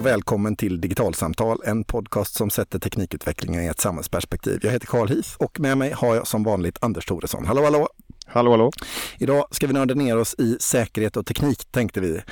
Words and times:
och 0.00 0.06
välkommen 0.06 0.56
till 0.56 0.80
Digitalsamtal, 0.80 1.60
en 1.64 1.84
podcast 1.84 2.34
som 2.34 2.50
sätter 2.50 2.78
teknikutvecklingen 2.78 3.62
i 3.62 3.66
ett 3.66 3.80
samhällsperspektiv. 3.80 4.60
Jag 4.62 4.70
heter 4.70 4.86
Carl 4.86 5.08
Heath 5.08 5.28
och 5.38 5.60
med 5.60 5.78
mig 5.78 5.92
har 5.92 6.14
jag 6.14 6.26
som 6.26 6.44
vanligt 6.44 6.78
Anders 6.80 7.06
Thoresson. 7.06 7.46
Hallå, 7.46 7.64
hallå! 7.64 7.88
Hallå, 8.32 8.50
hallå! 8.50 8.70
Idag 9.18 9.44
ska 9.50 9.66
vi 9.66 9.72
nörda 9.72 9.94
ner 9.94 10.18
oss 10.18 10.34
i 10.38 10.56
säkerhet 10.60 11.16
och 11.16 11.26
teknik 11.26 11.64
tänkte 11.70 12.00
vi. 12.00 12.22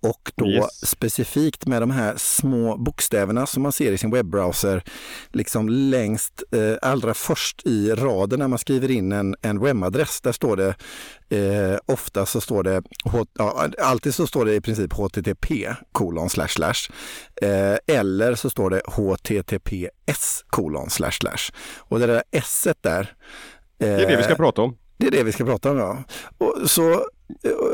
Och 0.00 0.32
då 0.34 0.48
yes. 0.48 0.88
specifikt 0.88 1.66
med 1.66 1.82
de 1.82 1.90
här 1.90 2.14
små 2.16 2.76
bokstäverna 2.76 3.46
som 3.46 3.62
man 3.62 3.72
ser 3.72 3.92
i 3.92 3.98
sin 3.98 4.10
webbrowser, 4.10 4.82
liksom 5.32 5.68
längst 5.68 6.42
eh, 6.52 6.88
allra 6.90 7.14
först 7.14 7.66
i 7.66 7.90
raden 7.90 8.38
när 8.38 8.48
man 8.48 8.58
skriver 8.58 8.90
in 8.90 9.12
en, 9.12 9.36
en 9.42 9.60
webbadress. 9.60 10.20
Där 10.20 10.32
står 10.32 10.56
det, 10.56 10.74
eh, 11.36 11.78
ofta 11.86 12.26
så 12.26 12.40
står 12.40 12.62
det, 12.62 12.82
ja, 13.38 13.68
alltid 13.78 14.14
så 14.14 14.26
står 14.26 14.44
det 14.44 14.54
i 14.54 14.60
princip 14.60 14.92
HTTP 14.92 15.74
kolon 15.92 16.30
slash 16.30 16.48
slash. 16.48 16.92
Eh, 17.42 17.96
eller 17.96 18.34
så 18.34 18.50
står 18.50 18.70
det 18.70 18.80
HTTPS 18.86 20.44
kolon 20.46 20.90
slash 20.90 21.12
slash. 21.12 21.52
Och 21.78 22.00
det 22.00 22.06
där 22.06 22.22
S 22.30 22.66
där. 22.80 23.00
Eh, 23.00 23.06
det 23.78 24.04
är 24.04 24.10
det 24.10 24.16
vi 24.16 24.22
ska 24.22 24.34
prata 24.34 24.62
om. 24.62 24.76
Det 24.98 25.06
är 25.06 25.10
det 25.10 25.22
vi 25.22 25.32
ska 25.32 25.44
prata 25.44 25.70
om, 25.70 25.78
ja. 25.78 26.04
Och 26.38 26.70
så 26.70 26.92
eh, 26.92 26.98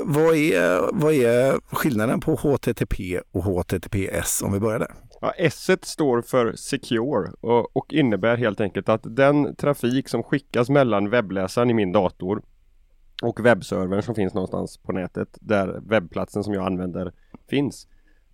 vad 0.05 0.35
är, 0.35 0.91
vad 0.93 1.13
är 1.13 1.75
skillnaden 1.75 2.21
på 2.21 2.35
HTTP 2.35 3.21
och 3.33 3.45
HTTPS 3.45 4.43
om 4.43 4.53
vi 4.53 4.61
börjar 4.61 4.79
där? 4.79 4.95
Ja, 5.21 5.33
S 5.39 5.71
står 5.83 6.23
för 6.23 6.53
Secure 6.53 7.33
och, 7.41 7.77
och, 7.77 7.93
innebär 7.93 8.37
helt 8.37 8.61
enkelt 8.61 8.89
att 8.89 9.01
den 9.05 9.57
trafik 9.57 10.09
som 10.09 10.23
skickas 10.23 10.71
mellan 10.71 11.11
webbläsaren 11.11 11.71
i 11.71 11.75
min 11.75 11.93
dator 11.93 12.43
och 13.23 13.47
webbservern 13.47 14.03
som 14.03 14.15
finns 14.15 14.35
någonstans 14.35 14.79
på 14.79 14.93
nätet 14.93 15.39
där 15.41 15.81
webbplatsen 15.87 16.45
som 16.45 16.55
jag 16.55 16.67
använder 16.67 17.13
finns 17.51 17.89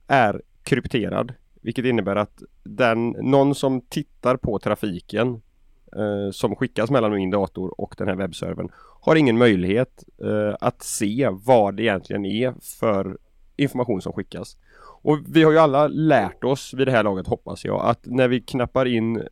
är 0.06 0.42
krypterad. 0.62 1.34
Vilket 1.62 1.84
innebär 1.84 2.16
att 2.16 2.42
den, 2.62 3.08
någon 3.10 3.54
som 3.54 3.80
tittar 3.80 4.36
på 4.36 4.58
trafiken 4.58 5.42
eh, 5.96 6.30
som 6.32 6.56
skickas 6.56 6.90
mellan 6.90 7.12
min 7.12 7.30
dator 7.30 7.80
och 7.80 7.94
den 7.98 8.08
här 8.08 8.16
webbservern 8.16 8.68
har 9.00 9.16
ingen 9.16 9.38
möjlighet 9.38 10.04
eh, 10.22 10.56
att 10.60 10.82
se 10.82 11.28
vad 11.46 11.76
det 11.76 11.82
egentligen 11.82 12.24
är 12.24 12.54
för 12.80 13.18
information 13.56 14.02
som 14.02 14.12
skickas. 14.12 14.56
Och 15.02 15.18
vi 15.26 15.42
har 15.42 15.52
ju 15.52 15.58
alla 15.58 15.88
lärt 15.88 16.44
oss 16.44 16.74
vid 16.74 16.86
det 16.86 16.90
här 16.90 17.02
laget 17.02 17.26
hoppas 17.26 17.64
jag 17.64 17.84
att 17.84 18.00
när 18.06 18.28
vi 18.28 18.40
knappar 18.40 18.86
in 18.86 19.22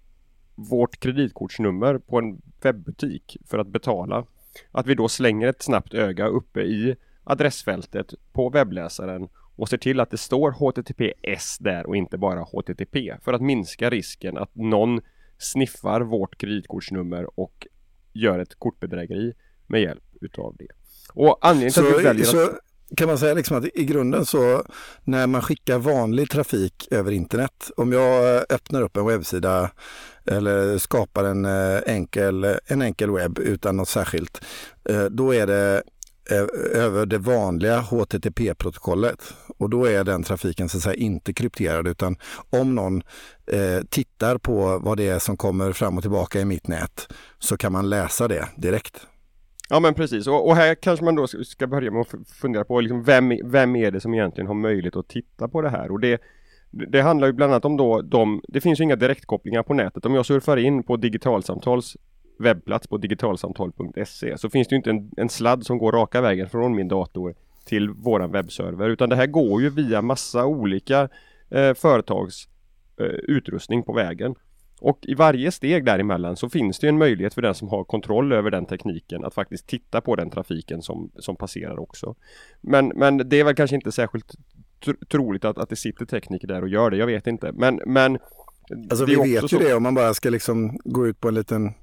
vårt 0.55 1.00
kreditkortsnummer 1.00 1.98
på 1.98 2.19
en 2.19 2.42
webbutik 2.62 3.37
för 3.47 3.59
att 3.59 3.67
betala 3.67 4.25
att 4.70 4.87
vi 4.87 4.95
då 4.95 5.09
slänger 5.09 5.48
ett 5.48 5.62
snabbt 5.62 5.95
öga 5.95 6.27
uppe 6.27 6.61
i 6.61 6.97
adressfältet 7.25 8.15
på 8.33 8.50
webbläsaren 8.50 9.28
och 9.56 9.69
ser 9.69 9.77
till 9.77 10.00
att 10.00 10.11
det 10.11 10.17
står 10.17 10.50
HTTPS 10.50 11.59
där 11.59 11.87
och 11.87 11.97
inte 11.97 12.19
bara 12.19 12.41
HTTP 12.41 13.17
för 13.22 13.33
att 13.33 13.43
minska 13.43 13.91
risken 13.91 14.39
att 14.39 14.55
någon 14.55 15.00
sniffar 15.39 16.00
vårt 16.00 16.39
kreditkortsnummer 16.39 17.41
och 17.41 17.67
gör 18.12 18.39
ett 18.39 18.58
kortbedrägeri 18.58 19.33
med 19.67 19.81
hjälp 19.81 20.05
utav 20.20 20.56
det. 20.58 20.69
Och 21.12 21.39
anledningen 21.41 21.72
till 21.72 21.94
att 21.94 22.00
vi 22.00 22.05
väljer 22.05 22.25
så... 22.25 22.44
att 22.44 22.58
kan 22.97 23.08
man 23.08 23.19
säga 23.19 23.34
liksom 23.34 23.56
att 23.56 23.64
i 23.75 23.84
grunden 23.84 24.27
så 24.27 24.62
när 25.05 25.27
man 25.27 25.42
skickar 25.42 25.78
vanlig 25.78 26.31
trafik 26.31 26.89
över 26.91 27.12
internet, 27.12 27.70
om 27.77 27.92
jag 27.92 28.44
öppnar 28.53 28.83
upp 28.83 28.97
en 28.97 29.06
webbsida 29.06 29.70
eller 30.27 30.78
skapar 30.78 31.25
en 31.25 31.44
eh, 31.44 31.81
enkel, 31.86 32.44
en 32.66 32.83
enkel 32.83 33.11
webb 33.11 33.39
utan 33.39 33.77
något 33.77 33.89
särskilt, 33.89 34.44
eh, 34.88 35.04
då 35.04 35.34
är 35.34 35.47
det 35.47 35.82
Eh, 36.31 36.47
över 36.82 37.06
det 37.06 37.19
vanliga 37.19 37.81
HTTP-protokollet. 37.81 39.34
Och 39.59 39.71
då 39.71 39.85
är 39.85 40.05
den 40.05 40.23
trafiken 40.23 40.69
så 40.69 40.77
att 40.77 40.83
säga 40.83 40.95
inte 40.95 41.33
krypterad 41.33 41.89
utan 41.89 42.17
om 42.51 42.75
någon 42.75 43.03
eh, 43.47 43.85
tittar 43.89 44.39
på 44.39 44.79
vad 44.83 44.97
det 44.97 45.09
är 45.09 45.19
som 45.19 45.37
kommer 45.37 45.73
fram 45.73 45.97
och 45.97 46.03
tillbaka 46.03 46.41
i 46.41 46.45
mitt 46.45 46.69
nät 46.69 47.13
så 47.39 47.57
kan 47.57 47.73
man 47.73 47.91
läsa 47.91 48.29
det 48.29 48.49
direkt. 48.57 49.07
Ja 49.71 49.81
men 49.81 49.95
precis 49.95 50.27
och, 50.27 50.49
och 50.49 50.57
här 50.57 50.75
kanske 50.75 51.05
man 51.05 51.15
då 51.15 51.27
ska 51.27 51.67
börja 51.67 51.91
med 51.91 52.01
att 52.01 52.29
fundera 52.41 52.65
på 52.65 52.81
liksom 52.81 53.03
vem, 53.03 53.33
vem 53.45 53.77
är 53.77 53.91
det 53.91 54.01
som 54.01 54.15
egentligen 54.15 54.47
har 54.47 54.55
möjlighet 54.55 54.97
att 54.97 55.09
titta 55.09 55.49
på 55.49 55.63
det 55.63 55.71
här 55.71 55.91
och 55.91 56.01
det 56.01 56.21
det 56.71 57.01
handlar 57.01 57.27
ju 57.27 57.33
bland 57.33 57.53
annat 57.53 57.65
om 57.65 57.77
då 57.77 58.03
de, 58.03 58.43
det 58.49 58.61
finns 58.61 58.81
ju 58.81 58.85
inga 58.85 58.97
direktkopplingar 58.97 59.63
på 59.63 59.75
nätet. 59.75 60.07
Om 60.07 60.15
jag 60.15 60.27
surfar 60.27 60.57
in 60.57 60.83
på 60.83 60.97
digitalsamtals 60.97 61.97
webbplats 62.39 62.87
på 62.87 62.97
digitalsamtal.se 62.97 64.39
så 64.39 64.51
finns 64.51 64.69
det 64.69 64.77
inte 64.77 64.91
en, 64.91 65.11
en 65.17 65.29
sladd 65.29 65.67
som 65.67 65.79
går 65.79 65.93
raka 65.93 66.21
vägen 66.21 66.49
från 66.49 66.77
min 66.77 66.89
dator 66.89 67.35
till 67.69 67.91
våran 67.91 68.33
webbserver 68.33 68.89
utan 68.89 69.09
det 69.09 69.17
här 69.17 69.27
går 69.27 69.62
ju 69.62 69.71
via 69.71 70.03
massa 70.03 70.47
olika 70.47 71.09
eh, 71.51 71.75
företags 71.75 72.49
eh, 73.01 73.06
utrustning 73.06 73.83
på 73.83 73.93
vägen. 73.93 74.34
Och 74.81 74.99
i 75.03 75.15
varje 75.15 75.53
steg 75.53 75.84
däremellan 75.84 76.37
så 76.37 76.49
finns 76.49 76.78
det 76.78 76.89
en 76.89 76.99
möjlighet 76.99 77.34
för 77.34 77.43
den 77.43 77.55
som 77.55 77.69
har 77.69 77.84
kontroll 77.84 78.33
över 78.33 78.51
den 78.51 78.67
tekniken 78.67 79.25
att 79.25 79.34
faktiskt 79.34 79.67
titta 79.67 80.01
på 80.01 80.17
den 80.17 80.31
trafiken 80.31 80.83
som, 80.83 81.11
som 81.19 81.37
passerar 81.37 81.78
också. 81.78 82.15
Men, 82.61 82.89
men 82.89 83.28
det 83.28 83.41
är 83.41 83.45
väl 83.45 83.55
kanske 83.55 83.77
inte 83.77 83.93
särskilt 83.93 84.34
troligt 85.11 85.45
att, 85.45 85.59
att 85.59 85.69
det 85.69 85.77
sitter 85.77 86.07
tekniker 86.07 86.49
där 86.49 86.62
och 86.62 86.69
gör 86.69 86.91
det, 86.91 86.97
jag 86.97 87.07
vet 87.07 87.27
inte. 87.27 87.53
Men, 87.53 87.81
men 87.87 88.19
Alltså 88.91 89.05
vi 89.05 89.17
vet 89.17 89.45
ju 89.45 89.49
så... 89.49 89.59
det 89.59 89.75
om 89.75 89.83
man 89.83 89.95
bara 89.95 90.15
ska 90.15 90.31
liksom 90.31 90.78
gå 90.84 91.07
ut 91.07 91.21
på 91.21 91.28
en 91.28 91.34
liten 91.34 91.75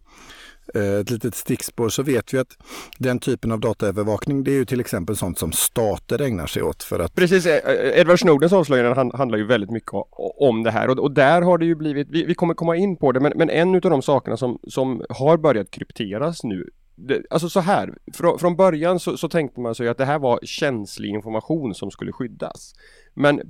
Eh, 0.76 1.00
ett 1.00 1.10
litet 1.10 1.36
stickspår 1.36 1.90
så 1.90 2.04
vet 2.04 2.34
vi 2.34 2.38
att 2.38 2.58
den 3.00 3.20
typen 3.20 3.52
av 3.52 3.60
dataövervakning 3.60 4.44
det 4.44 4.52
är 4.52 4.56
ju 4.56 4.66
till 4.66 4.80
exempel 4.80 5.16
sånt 5.16 5.40
som 5.40 5.52
stater 5.52 6.22
ägnar 6.22 6.48
sig 6.48 6.64
åt 6.64 6.84
för 6.84 7.00
att... 7.00 7.16
Precis, 7.16 7.46
eh, 7.46 7.72
eh, 7.72 8.00
Edward 8.00 8.20
Snowdens 8.20 8.54
avslöjanden 8.54 9.12
handlar 9.14 9.38
ju 9.38 9.46
väldigt 9.46 9.72
mycket 9.72 9.92
om 10.40 10.64
det 10.64 10.72
här 10.72 10.90
och, 10.90 11.00
och 11.00 11.12
där 11.12 11.42
har 11.42 11.58
det 11.58 11.66
ju 11.66 11.76
blivit, 11.76 12.08
vi, 12.10 12.26
vi 12.26 12.36
kommer 12.36 12.54
komma 12.54 12.76
in 12.76 12.98
på 12.98 13.12
det, 13.12 13.20
men, 13.20 13.34
men 13.36 13.50
en 13.50 13.76
av 13.76 13.82
de 13.82 14.02
sakerna 14.02 14.38
som, 14.38 14.60
som 14.68 15.04
har 15.10 15.38
börjat 15.38 15.72
krypteras 15.72 16.44
nu 16.44 16.70
det, 16.96 17.22
alltså 17.30 17.50
så 17.50 17.60
här, 17.60 17.98
från, 18.14 18.40
från 18.40 18.56
början 18.56 19.00
så, 19.00 19.18
så, 19.18 19.30
tänkte 19.30 19.60
man 19.60 19.76
sig 19.76 19.88
att 19.88 19.98
det 19.98 20.06
här 20.06 20.20
var 20.20 20.40
känslig 20.44 21.10
information 21.10 21.76
som 21.76 21.92
skulle 21.92 22.12
skyddas. 22.12 22.74
Men 23.14 23.42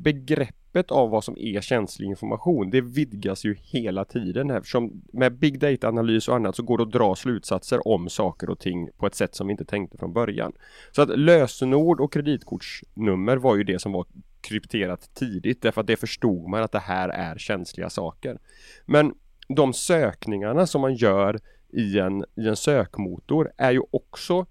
begreppet 0.76 0.92
av 0.92 1.10
vad 1.10 1.24
som 1.24 1.38
är 1.38 1.62
känslig 1.62 2.08
information, 2.08 2.70
det 2.70 2.82
vidgas 2.82 3.46
ju 3.46 3.56
hela 3.62 4.06
tiden 4.06 4.52
eftersom 4.52 5.04
med 5.14 5.34
big 5.40 5.60
data-analys 5.60 6.28
och 6.28 6.36
annat 6.36 6.56
så 6.56 6.64
går 6.64 6.78
det 6.78 6.84
att 6.84 6.92
dra 6.92 7.16
slutsatser 7.16 7.88
om 7.88 8.10
saker 8.10 8.50
och 8.50 8.60
ting 8.60 8.90
på 8.98 9.08
ett 9.08 9.16
sätt 9.16 9.36
som 9.36 9.48
vi 9.48 9.52
inte 9.52 9.66
tänkte 9.66 9.98
från 9.98 10.14
början. 10.14 10.54
Så 10.92 11.02
att 11.02 11.20
lösenord 11.20 12.00
och 12.02 12.14
kreditkortsnummer 12.14 13.38
var 13.38 13.56
ju 13.56 13.64
det 13.64 13.80
som 13.80 13.92
var 13.92 14.06
krypterat 14.42 15.10
tidigt 15.14 15.62
därför 15.62 15.82
att 15.82 15.88
det 15.88 15.98
förstod 16.00 16.50
man 16.50 16.64
att 16.64 16.72
det 16.72 16.80
här 16.80 17.10
är 17.10 17.38
känsliga 17.38 17.90
saker. 17.90 18.38
Men 18.86 19.14
de 19.48 19.74
sökningarna 19.74 20.68
som 20.68 20.82
man 20.82 20.96
gör 20.96 21.40
i 21.74 22.00
en, 22.00 22.26
i 22.36 22.48
en 22.48 22.56
sökmotor 22.56 23.52
är 23.58 23.72
ju 23.72 23.82
också 23.92 24.46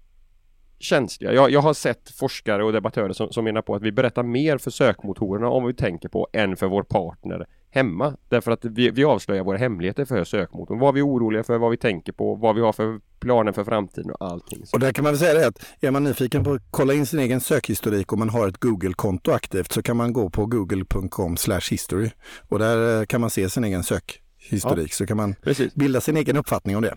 känsliga. 0.85 1.33
Jag, 1.33 1.51
jag 1.51 1.61
har 1.61 1.73
sett 1.73 2.09
forskare 2.09 2.63
och 2.63 2.73
debattörer 2.73 3.13
som, 3.13 3.31
som 3.31 3.43
menar 3.43 3.61
på 3.61 3.75
att 3.75 3.81
vi 3.81 3.91
berättar 3.91 4.23
mer 4.23 4.57
för 4.57 4.71
sökmotorerna 4.71 5.49
om 5.49 5.65
vi 5.65 5.73
tänker 5.73 6.09
på 6.09 6.27
än 6.33 6.57
för 6.57 6.67
vår 6.67 6.83
partner 6.83 7.45
hemma. 7.75 8.17
Därför 8.29 8.51
att 8.51 8.65
vi, 8.65 8.89
vi 8.89 9.03
avslöjar 9.03 9.43
våra 9.43 9.57
hemligheter 9.57 10.05
för 10.05 10.23
sökmotorn. 10.23 10.79
Vad 10.79 10.93
vi 10.93 10.99
är 10.99 11.07
oroliga 11.07 11.43
för, 11.43 11.57
vad 11.57 11.71
vi 11.71 11.77
tänker 11.77 12.11
på, 12.11 12.35
vad 12.35 12.55
vi 12.55 12.61
har 12.61 12.73
för 12.73 12.99
planer 13.19 13.51
för 13.51 13.63
framtiden 13.63 14.11
och 14.11 14.31
allting. 14.31 14.63
Och 14.73 14.79
där 14.79 14.91
kan 14.91 15.03
man 15.03 15.13
väl 15.13 15.19
säga 15.19 15.33
det 15.33 15.47
att 15.47 15.65
är 15.81 15.91
man 15.91 16.03
nyfiken 16.03 16.43
på 16.43 16.53
att 16.53 16.61
kolla 16.71 16.93
in 16.93 17.05
sin 17.05 17.19
egen 17.19 17.41
sökhistorik 17.41 18.13
om 18.13 18.19
man 18.19 18.29
har 18.29 18.47
ett 18.47 18.57
Google-konto 18.57 19.31
aktivt 19.31 19.71
så 19.71 19.81
kan 19.81 19.97
man 19.97 20.13
gå 20.13 20.29
på 20.29 20.45
google.com 20.45 21.35
history 21.69 22.09
och 22.49 22.59
där 22.59 22.99
eh, 22.99 23.05
kan 23.05 23.21
man 23.21 23.29
se 23.29 23.49
sin 23.49 23.63
egen 23.63 23.83
sökhistorik 23.83 24.91
ja. 24.91 24.95
så 24.95 25.05
kan 25.05 25.17
man 25.17 25.35
Precis. 25.41 25.75
bilda 25.75 26.01
sin 26.01 26.17
egen 26.17 26.37
uppfattning 26.37 26.75
om 26.75 26.81
det. 26.81 26.95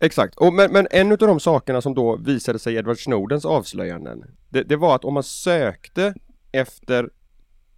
Exakt, 0.00 0.36
och 0.36 0.52
men, 0.54 0.72
men 0.72 0.86
en 0.90 1.12
av 1.12 1.18
de 1.18 1.40
sakerna 1.40 1.80
som 1.80 1.94
då 1.94 2.16
visade 2.16 2.58
sig 2.58 2.74
i 2.74 2.76
Edward 2.76 2.98
Snowdens 2.98 3.44
avslöjanden 3.44 4.24
det, 4.48 4.62
det 4.62 4.76
var 4.76 4.94
att 4.94 5.04
om 5.04 5.14
man 5.14 5.22
sökte 5.22 6.14
efter 6.52 7.10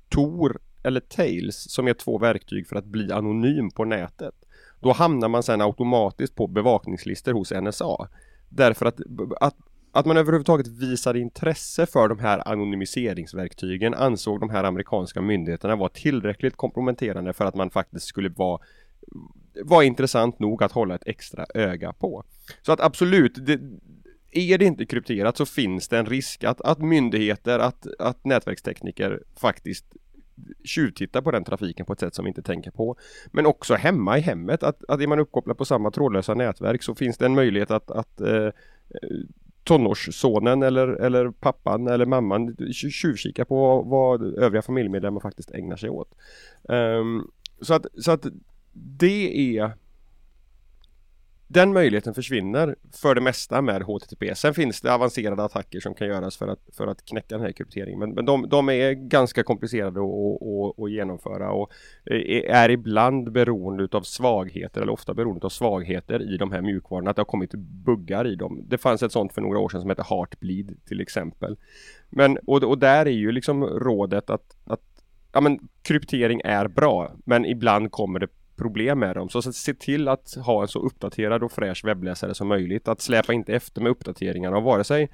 Tor 0.09 0.59
eller 0.83 1.01
Tails 1.01 1.57
som 1.71 1.89
är 1.89 1.95
två 1.95 2.19
verktyg 2.19 2.67
för 2.67 2.77
att 2.77 2.85
bli 2.85 3.13
anonym 3.13 3.71
på 3.71 3.85
nätet 3.85 4.35
då 4.81 4.93
hamnar 4.93 5.29
man 5.29 5.43
sen 5.43 5.61
automatiskt 5.61 6.35
på 6.35 6.47
bevakningslistor 6.47 7.33
hos 7.33 7.53
NSA. 7.53 8.09
Därför 8.49 8.87
att, 8.87 9.01
att, 9.41 9.57
att 9.93 10.07
man 10.07 10.17
överhuvudtaget 10.17 10.69
visade 10.69 11.21
intresse 11.21 11.87
för 11.87 12.09
de 12.09 12.19
här 12.19 12.49
anonymiseringsverktygen 12.49 13.95
ansåg 13.95 14.41
de 14.41 14.51
här 14.51 14.65
amerikanska 14.65 15.23
myndigheterna 15.23 15.77
vara 15.77 15.89
tillräckligt 15.89 16.57
komprometterande 16.57 17.33
för 17.33 17.45
att 17.45 17.55
man 17.55 17.71
faktiskt 17.71 18.07
skulle 18.07 18.29
vara 18.29 18.61
var 19.65 19.83
intressant 19.83 20.39
nog 20.39 20.63
att 20.63 20.73
hålla 20.73 20.95
ett 20.95 21.07
extra 21.07 21.47
öga 21.55 21.93
på. 21.93 22.25
Så 22.63 22.73
att 22.73 22.81
absolut, 22.81 23.47
det, 23.47 23.61
är 24.33 24.59
det 24.59 24.65
inte 24.65 24.87
krypterat 24.87 25.37
så 25.37 25.47
finns 25.47 25.89
det 25.89 25.99
en 25.99 26.07
risk 26.07 26.45
att, 26.45 26.61
att 26.61 26.79
myndigheter, 26.79 27.59
att, 27.59 27.87
att 27.99 28.25
nätverkstekniker 28.25 29.23
faktiskt 29.37 29.85
tjuvtittar 30.65 31.23
på 31.23 31.31
den 31.31 31.45
trafiken 31.45 31.87
på 31.87 31.93
ett 31.93 32.01
sätt 32.01 32.15
som 32.15 32.25
vi 32.25 32.29
inte 32.29 32.43
tänker 32.43 32.71
på. 32.71 32.97
Men 33.27 33.47
också 33.47 33.75
hemma 33.75 34.19
i 34.19 34.21
hemmet, 34.21 34.63
att, 34.63 34.85
att 34.89 35.01
är 35.01 35.07
man 35.07 35.19
uppkopplad 35.19 35.59
på 35.59 35.65
samma 35.65 35.91
trådlösa 35.91 36.35
nätverk 36.35 36.83
så 36.83 36.95
finns 36.95 37.19
det 37.19 37.27
en 37.27 37.35
möjlighet 37.35 37.71
att, 37.71 37.91
att 37.91 38.21
eh, 38.21 38.45
eh 38.45 38.53
tonårssonen 39.65 40.63
eller, 40.63 40.89
eller 40.89 41.31
pappan 41.31 41.87
eller 41.87 42.07
mamman 42.07 42.57
tjuvkika 42.73 43.45
på 43.45 43.83
vad 43.83 44.23
övriga 44.39 44.63
familjemedlemmar 44.63 45.21
faktiskt 45.21 45.51
ägnar 45.51 45.77
sig 45.77 45.91
åt. 45.91 46.15
Um, 46.63 47.31
så, 47.61 47.75
att, 47.75 47.87
så 47.99 48.11
att 48.11 48.27
det 48.73 49.57
är 49.59 49.73
den 51.53 51.73
möjligheten 51.73 52.15
försvinner 52.15 52.77
för 52.93 53.15
det 53.15 53.21
mesta 53.21 53.63
med 53.63 53.83
HTTP. 53.83 54.35
Sen 54.35 54.55
finns 54.55 54.81
det 54.81 54.95
avancerade 54.95 55.45
attacker 55.45 55.81
som 55.81 55.95
kan 55.95 56.07
göras 56.07 56.37
för 56.37 56.49
att, 56.49 56.61
för 56.77 56.87
att 56.87 57.05
knäcka 57.05 57.35
den 57.37 57.41
här 57.47 57.53
krypteringen. 57.53 57.99
Men, 57.99 58.11
men 58.11 58.25
de, 58.25 58.49
de 58.49 58.69
är 58.69 58.93
ganska 58.93 59.43
komplicerade 59.43 60.01
att 60.85 60.91
genomföra 60.91 61.51
och 61.53 61.71
eh, 62.11 62.55
är 62.55 62.69
ibland 62.69 63.33
beroende 63.33 63.89
av 63.93 64.03
svagheter 64.03 64.81
eller 64.81 64.93
ofta 64.93 65.15
beroende 65.15 65.47
av 65.47 65.51
svagheter 65.51 66.35
i 66.35 66.37
de 66.37 66.53
här 66.53 66.63
mjukvarorna. 66.63 67.11
Att 67.11 67.17
det 67.17 67.21
har 67.21 67.27
kommit 67.27 67.55
buggar 67.55 68.27
i 68.27 68.35
dem. 68.35 68.65
Det 68.69 68.79
fanns 68.79 69.03
ett 69.03 69.13
sånt 69.13 69.33
för 69.33 69.41
några 69.41 69.59
år 69.59 69.69
sedan 69.69 69.81
som 69.81 69.91
hette 69.91 70.05
Heartbleed 70.11 70.77
till 70.87 71.01
exempel. 71.01 71.57
Men, 72.11 72.39
och, 72.47 72.63
och 72.65 72.79
där 72.79 73.07
är 73.07 73.11
ju 73.11 73.33
liksom 73.33 73.65
rådet 73.65 74.31
att, 74.31 74.57
att 74.65 75.05
ja, 75.33 75.41
men, 75.41 75.59
kryptering 75.83 76.41
är 76.45 76.69
bra 76.69 77.13
men 77.25 77.45
ibland 77.45 77.93
kommer 77.93 78.19
det 78.19 78.29
problem 78.61 78.99
med 78.99 79.17
dem. 79.17 79.29
Så 79.29 79.43
se 79.43 79.75
till 79.75 80.09
att 80.09 80.35
ha 80.35 80.63
en 80.63 80.69
så 80.69 80.79
uppdaterad 80.79 81.43
och 81.43 81.53
fräsch 81.53 81.85
webbläsare 81.85 82.35
som 82.35 82.49
möjligt. 82.49 82.89
Att 82.89 83.01
släpa 83.01 83.33
inte 83.33 83.55
efter 83.55 83.83
med 83.83 83.91
uppdateringar 83.91 84.53
av 84.53 84.63
vare 84.63 84.85
sig 84.85 85.11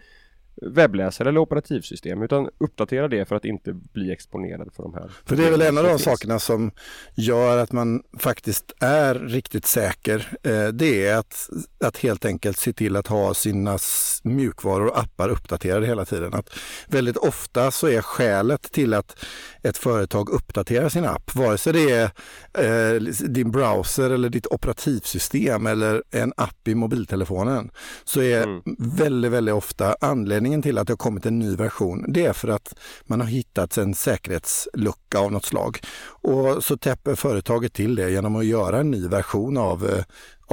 webbläsare 0.63 1.29
eller 1.29 1.41
operativsystem 1.41 2.23
utan 2.23 2.49
uppdatera 2.59 3.09
det 3.09 3.25
för 3.25 3.37
att 3.37 3.45
inte 3.45 3.73
bli 3.73 4.13
exponerad 4.13 4.73
för 4.77 4.83
de 4.83 4.95
här. 4.95 5.11
För 5.25 5.37
det 5.37 5.47
är 5.47 5.51
väl 5.51 5.63
en 5.63 5.79
av 5.79 5.85
de 5.85 5.99
sakerna 5.99 6.39
som 6.39 6.71
gör 7.15 7.59
att 7.59 7.73
man 7.73 8.03
faktiskt 8.19 8.73
är 8.81 9.15
riktigt 9.15 9.67
säker. 9.67 10.29
Eh, 10.43 10.69
det 10.69 11.07
är 11.07 11.17
att, 11.17 11.51
att 11.85 11.97
helt 11.97 12.25
enkelt 12.25 12.59
se 12.59 12.73
till 12.73 12.97
att 12.97 13.07
ha 13.07 13.35
sina 13.35 13.79
mjukvaror 14.25 14.87
och 14.87 14.99
appar 14.99 15.29
uppdaterade 15.29 15.87
hela 15.87 16.05
tiden. 16.05 16.35
Att 16.35 16.59
väldigt 16.89 17.17
ofta 17.17 17.71
så 17.71 17.89
är 17.89 18.03
skälet 18.03 18.63
till 18.73 18.95
att 18.95 19.25
ett 19.63 19.77
företag 19.77 20.31
uppdaterar 20.31 20.89
sin 20.89 21.05
app, 21.05 21.35
vare 21.35 21.59
sig 21.59 21.73
det 21.73 21.91
är 21.91 22.95
eh, 22.95 23.01
din 23.29 23.51
browser 23.51 24.11
eller 24.11 24.29
ditt 24.29 24.47
operativsystem 24.47 25.67
eller 25.67 26.03
en 26.11 26.33
app 26.37 26.69
i 26.69 26.75
mobiltelefonen, 26.75 27.71
så 28.05 28.21
är 28.21 28.43
mm. 28.43 28.63
väldigt, 28.79 29.33
väldigt 29.33 29.55
ofta 29.55 29.97
anledningen 30.01 30.46
anledningen 30.47 30.63
till 30.63 30.79
att 30.79 30.87
det 30.87 30.93
har 30.93 30.97
kommit 30.97 31.27
en 31.27 31.39
ny 31.39 31.57
version, 31.57 32.05
det 32.09 32.27
är 32.27 32.33
för 32.33 32.49
att 32.49 32.75
man 33.07 33.21
har 33.21 33.29
hittat 33.29 33.79
en 33.79 33.95
säkerhetslucka 33.95 35.19
av 35.19 35.33
något 35.33 35.45
slag. 35.45 35.79
Och 36.23 36.65
så 36.65 36.77
täpper 36.77 37.15
företaget 37.15 37.73
till 37.73 37.97
det 37.97 38.11
genom 38.11 38.37
att 38.37 38.45
göra 38.45 38.81
en 38.81 38.91
ny 38.91 39.09
version 39.09 39.57
av, 39.57 39.85
eh, 39.85 40.05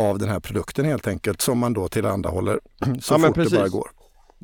av 0.05 0.19
den 0.19 0.29
här 0.29 0.39
produkten 0.39 0.85
helt 0.85 1.07
enkelt, 1.07 1.41
som 1.41 1.59
man 1.59 1.73
då 1.73 1.87
tillhandahåller 1.87 2.59
så 3.01 3.13
ja, 3.13 3.19
fort 3.19 3.35
det 3.35 3.57
bara 3.57 3.67
går. 3.67 3.89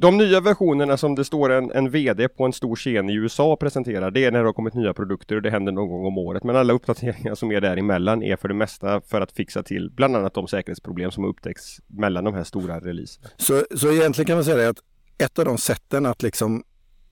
De 0.01 0.17
nya 0.17 0.41
versionerna 0.41 0.97
som 0.97 1.15
det 1.15 1.25
står 1.25 1.51
en, 1.51 1.71
en 1.71 1.89
VD 1.89 2.27
på 2.29 2.45
en 2.45 2.53
stor 2.53 2.75
scen 2.75 3.09
i 3.09 3.13
USA 3.13 3.55
presenterar, 3.55 4.11
det 4.11 4.25
är 4.25 4.31
när 4.31 4.39
det 4.39 4.45
har 4.45 4.53
kommit 4.53 4.73
nya 4.73 4.93
produkter 4.93 5.35
och 5.35 5.41
det 5.41 5.51
händer 5.51 5.71
någon 5.71 5.89
gång 5.89 6.05
om 6.05 6.17
året. 6.17 6.43
Men 6.43 6.55
alla 6.55 6.73
uppdateringar 6.73 7.35
som 7.35 7.51
är 7.51 7.61
däremellan 7.61 8.23
är 8.23 8.35
för 8.35 8.47
det 8.47 8.53
mesta 8.53 9.01
för 9.01 9.21
att 9.21 9.31
fixa 9.31 9.63
till 9.63 9.91
bland 9.95 10.15
annat 10.15 10.33
de 10.33 10.47
säkerhetsproblem 10.47 11.11
som 11.11 11.25
upptäcks 11.25 11.61
mellan 11.87 12.23
de 12.23 12.33
här 12.33 12.43
stora 12.43 12.79
releaserna. 12.79 13.27
Så, 13.37 13.63
så 13.75 13.91
egentligen 13.91 14.27
kan 14.27 14.37
man 14.37 14.45
säga 14.45 14.69
att 14.69 14.77
ett 15.19 15.39
av 15.39 15.45
de 15.45 15.57
sätten 15.57 16.06
att 16.06 16.24
liksom 16.24 16.63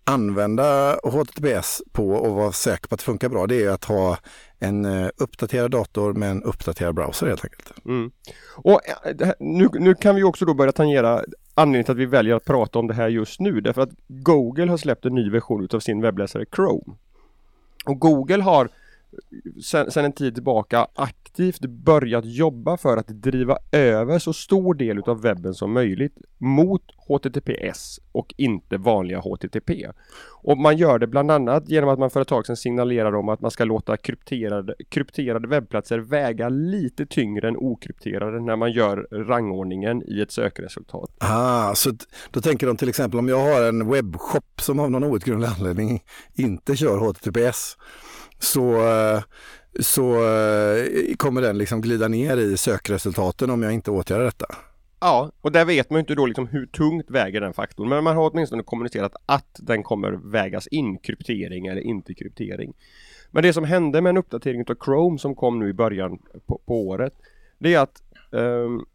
använda 0.04 1.00
HTTPS 1.04 1.82
på 1.92 2.10
och 2.10 2.36
vara 2.36 2.52
säker 2.52 2.88
på 2.88 2.96
att 2.96 3.00
det 3.00 3.06
funkar 3.06 3.30
bra, 3.30 3.48
det 3.48 3.64
är 3.64 3.70
att 3.70 3.86
ha 3.86 4.18
en 4.60 4.86
eh, 4.86 5.10
uppdaterad 5.18 5.72
dator 5.72 6.14
med 6.14 6.32
en 6.32 6.44
uppdaterad 6.44 6.96
browser 6.96 7.28
helt 7.28 7.44
enkelt. 7.44 7.86
Mm. 7.86 8.12
Och 8.56 8.82
eh, 9.06 9.32
nu, 9.40 9.70
nu 9.74 9.96
kan 9.96 10.16
vi 10.16 10.24
också 10.24 10.46
då 10.46 10.54
börja 10.54 10.72
tangera 10.72 11.24
anledningen 11.54 11.84
till 11.86 11.92
att 11.92 11.98
vi 11.98 12.06
väljer 12.06 12.36
att 12.36 12.46
prata 12.46 12.80
om 12.80 12.88
det 12.88 12.94
här 12.94 13.08
just 13.08 13.40
nu, 13.40 13.62
därför 13.62 13.82
att 13.82 13.90
Google 14.08 14.70
har 14.70 14.78
släppt 14.78 15.06
en 15.06 15.16
ny 15.16 15.30
version 15.30 15.68
av 15.74 15.80
sin 15.80 16.02
webbläsare 16.02 16.46
Chrome. 16.56 16.96
Och 17.86 18.00
Google 18.00 18.44
har 18.44 18.70
sen, 19.64 19.92
sen 19.92 20.06
en 20.06 20.14
tid 20.14 20.34
tillbaka 20.34 20.88
aktivt 20.96 21.66
börjat 21.66 22.26
jobba 22.26 22.78
för 22.78 22.98
att 22.98 23.08
driva 23.08 23.58
över 23.72 24.20
så 24.20 24.34
stor 24.34 24.74
del 24.74 25.00
av 25.00 25.22
webben 25.22 25.54
som 25.54 25.74
möjligt 25.74 26.18
mot 26.38 26.82
HTTPS 27.08 28.00
och 28.12 28.34
inte 28.38 28.78
vanliga 28.78 29.20
HTTP. 29.20 29.88
Och 30.44 30.58
man 30.58 30.78
gör 30.78 31.00
det 31.00 31.08
bland 31.08 31.32
annat 31.32 31.70
genom 31.70 31.90
att 31.90 32.00
man 32.00 32.10
för 32.10 32.22
ett 32.22 32.28
tag 32.28 32.46
sedan 32.46 32.58
signalerar 32.58 33.16
om 33.16 33.30
att 33.30 33.42
man 33.42 33.52
ska 33.52 33.64
låta 33.64 33.98
krypterade, 33.98 34.76
krypterade 34.90 35.48
webbplatser 35.48 36.00
väga 36.00 36.50
lite 36.50 37.06
tyngre 37.06 37.48
än 37.48 37.58
okrypterade 37.58 38.40
när 38.40 38.56
man 38.56 38.72
gör 38.72 39.08
rangordningen 39.12 40.04
i 40.08 40.22
ett 40.22 40.32
sökresultat. 40.32 41.12
Ah, 41.18 41.76
så 41.76 41.92
då 42.32 42.42
tänker 42.42 42.68
de 42.68 42.78
till 42.78 42.90
exempel 42.90 43.20
om 43.20 43.30
jag 43.30 43.40
har 43.40 43.68
en 43.68 43.92
webbshop 43.92 44.62
som 44.62 44.80
av 44.80 44.92
någon 44.92 45.04
outgrundlig 45.04 45.48
anledning 45.48 46.04
inte 46.36 46.76
kör 46.76 46.98
HTTPS 46.98 47.78
så, 48.40 48.90
eh, 48.90 49.24
så 49.80 50.14
eh, 50.14 51.16
kommer 51.18 51.42
den 51.42 51.58
liksom 51.58 51.82
glida 51.82 52.08
ner 52.08 52.38
i 52.38 52.58
sökresultaten 52.58 53.50
om 53.50 53.64
jag 53.64 53.74
inte 53.74 53.92
åtgärdar 53.92 54.26
detta. 54.26 54.46
Ja, 55.00 55.32
och 55.42 55.52
där 55.52 55.66
vet 55.66 55.90
man 55.90 55.98
ju 55.98 56.00
inte 56.00 56.16
då 56.16 56.26
liksom 56.26 56.48
hur 56.48 56.66
tungt 56.66 57.12
väger 57.12 57.42
den 57.42 57.54
faktorn. 57.54 57.90
Men 57.90 58.04
man 58.04 58.16
har 58.16 58.32
åtminstone 58.32 58.64
kommunicerat 58.64 59.16
att 59.26 59.60
den 59.60 59.84
kommer 59.84 60.12
vägas 60.12 60.68
in, 60.68 60.98
kryptering 60.98 61.68
eller 61.68 61.82
inte 61.82 62.14
kryptering. 62.14 62.74
Men 63.32 63.44
det 63.44 63.54
som 63.54 63.64
hände 63.64 64.02
med 64.02 64.10
en 64.10 64.18
uppdatering 64.18 64.66
av 64.70 64.76
Chrome 64.86 65.18
som 65.20 65.36
kom 65.36 65.60
nu 65.60 65.70
i 65.70 65.74
början 65.74 66.20
på, 66.46 66.62
på 66.66 66.88
året, 66.88 67.14
det 67.58 67.74
är 67.74 67.80
att 67.80 68.04
um, 68.30 68.86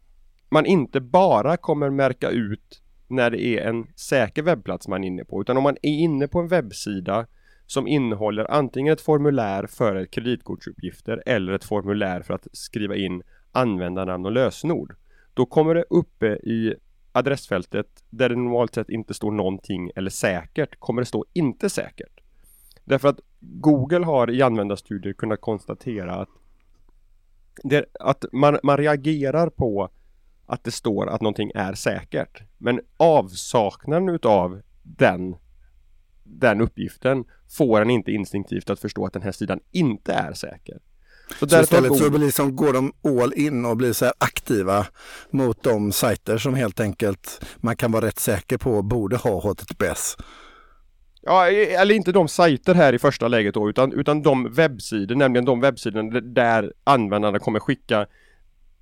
man 0.49 0.65
inte 0.65 1.01
bara 1.01 1.57
kommer 1.57 1.89
märka 1.89 2.29
ut 2.29 2.81
när 3.07 3.31
det 3.31 3.43
är 3.43 3.69
en 3.69 3.87
säker 3.95 4.43
webbplats 4.43 4.87
man 4.87 5.03
är 5.03 5.07
inne 5.07 5.25
på, 5.25 5.41
utan 5.41 5.57
om 5.57 5.63
man 5.63 5.77
är 5.81 5.91
inne 5.91 6.27
på 6.27 6.39
en 6.39 6.47
webbsida 6.47 7.25
som 7.65 7.87
innehåller 7.87 8.51
antingen 8.51 8.93
ett 8.93 9.01
formulär 9.01 9.67
för 9.67 10.05
kreditkortsuppgifter 10.05 11.23
eller 11.25 11.53
ett 11.53 11.63
formulär 11.63 12.21
för 12.21 12.33
att 12.33 12.47
skriva 12.51 12.95
in 12.95 13.23
användarnamn 13.51 14.25
och 14.25 14.31
lösenord. 14.31 14.95
Då 15.33 15.45
kommer 15.45 15.75
det 15.75 15.85
uppe 15.89 16.27
i 16.27 16.75
adressfältet 17.11 17.87
där 18.09 18.29
det 18.29 18.35
normalt 18.35 18.75
sett 18.75 18.89
inte 18.89 19.13
står 19.13 19.31
någonting 19.31 19.91
eller 19.95 20.09
säkert 20.09 20.79
kommer 20.79 21.01
det 21.01 21.05
stå 21.05 21.25
inte 21.33 21.69
säkert. 21.69 22.19
Därför 22.83 23.07
att 23.07 23.19
Google 23.39 24.05
har 24.05 24.31
i 24.31 24.41
användarstudier 24.41 25.13
kunnat 25.13 25.41
konstatera 25.41 26.15
att, 26.15 26.29
det, 27.63 27.85
att 27.99 28.25
man, 28.31 28.59
man 28.63 28.77
reagerar 28.77 29.49
på 29.49 29.89
att 30.45 30.63
det 30.63 30.71
står 30.71 31.09
att 31.09 31.21
någonting 31.21 31.51
är 31.55 31.73
säkert. 31.73 32.41
Men 32.57 32.81
avsaknaden 32.97 34.09
utav 34.09 34.61
den 34.83 35.35
den 36.23 36.61
uppgiften 36.61 37.23
får 37.57 37.81
en 37.81 37.89
inte 37.89 38.11
instinktivt 38.11 38.69
att 38.69 38.79
förstå 38.79 39.05
att 39.05 39.13
den 39.13 39.21
här 39.21 39.31
sidan 39.31 39.59
inte 39.71 40.13
är 40.13 40.33
säker. 40.33 40.77
Så, 41.39 41.49
så 41.49 41.61
istället 41.61 41.97
så 41.97 42.09
liksom 42.09 42.55
går 42.55 42.73
de 42.73 42.93
all 43.21 43.33
in 43.33 43.65
och 43.65 43.77
blir 43.77 43.93
så 43.93 44.13
aktiva 44.17 44.85
mot 45.29 45.63
de 45.63 45.91
sajter 45.91 46.37
som 46.37 46.53
helt 46.53 46.79
enkelt 46.79 47.45
man 47.57 47.75
kan 47.75 47.91
vara 47.91 48.05
rätt 48.05 48.19
säker 48.19 48.57
på 48.57 48.81
borde 48.81 49.17
ha 49.17 49.39
HTTPS. 49.39 50.17
Ja, 51.21 51.47
eller 51.47 51.95
inte 51.95 52.11
de 52.11 52.27
sajter 52.27 52.73
här 52.73 52.93
i 52.93 52.99
första 52.99 53.27
läget 53.27 53.53
då, 53.53 53.69
utan, 53.69 53.93
utan 53.93 54.21
de 54.21 54.53
webbsidor, 54.53 55.15
nämligen 55.15 55.45
de 55.45 55.61
webbsidor 55.61 56.21
där 56.21 56.73
användarna 56.83 57.39
kommer 57.39 57.59
skicka 57.59 58.07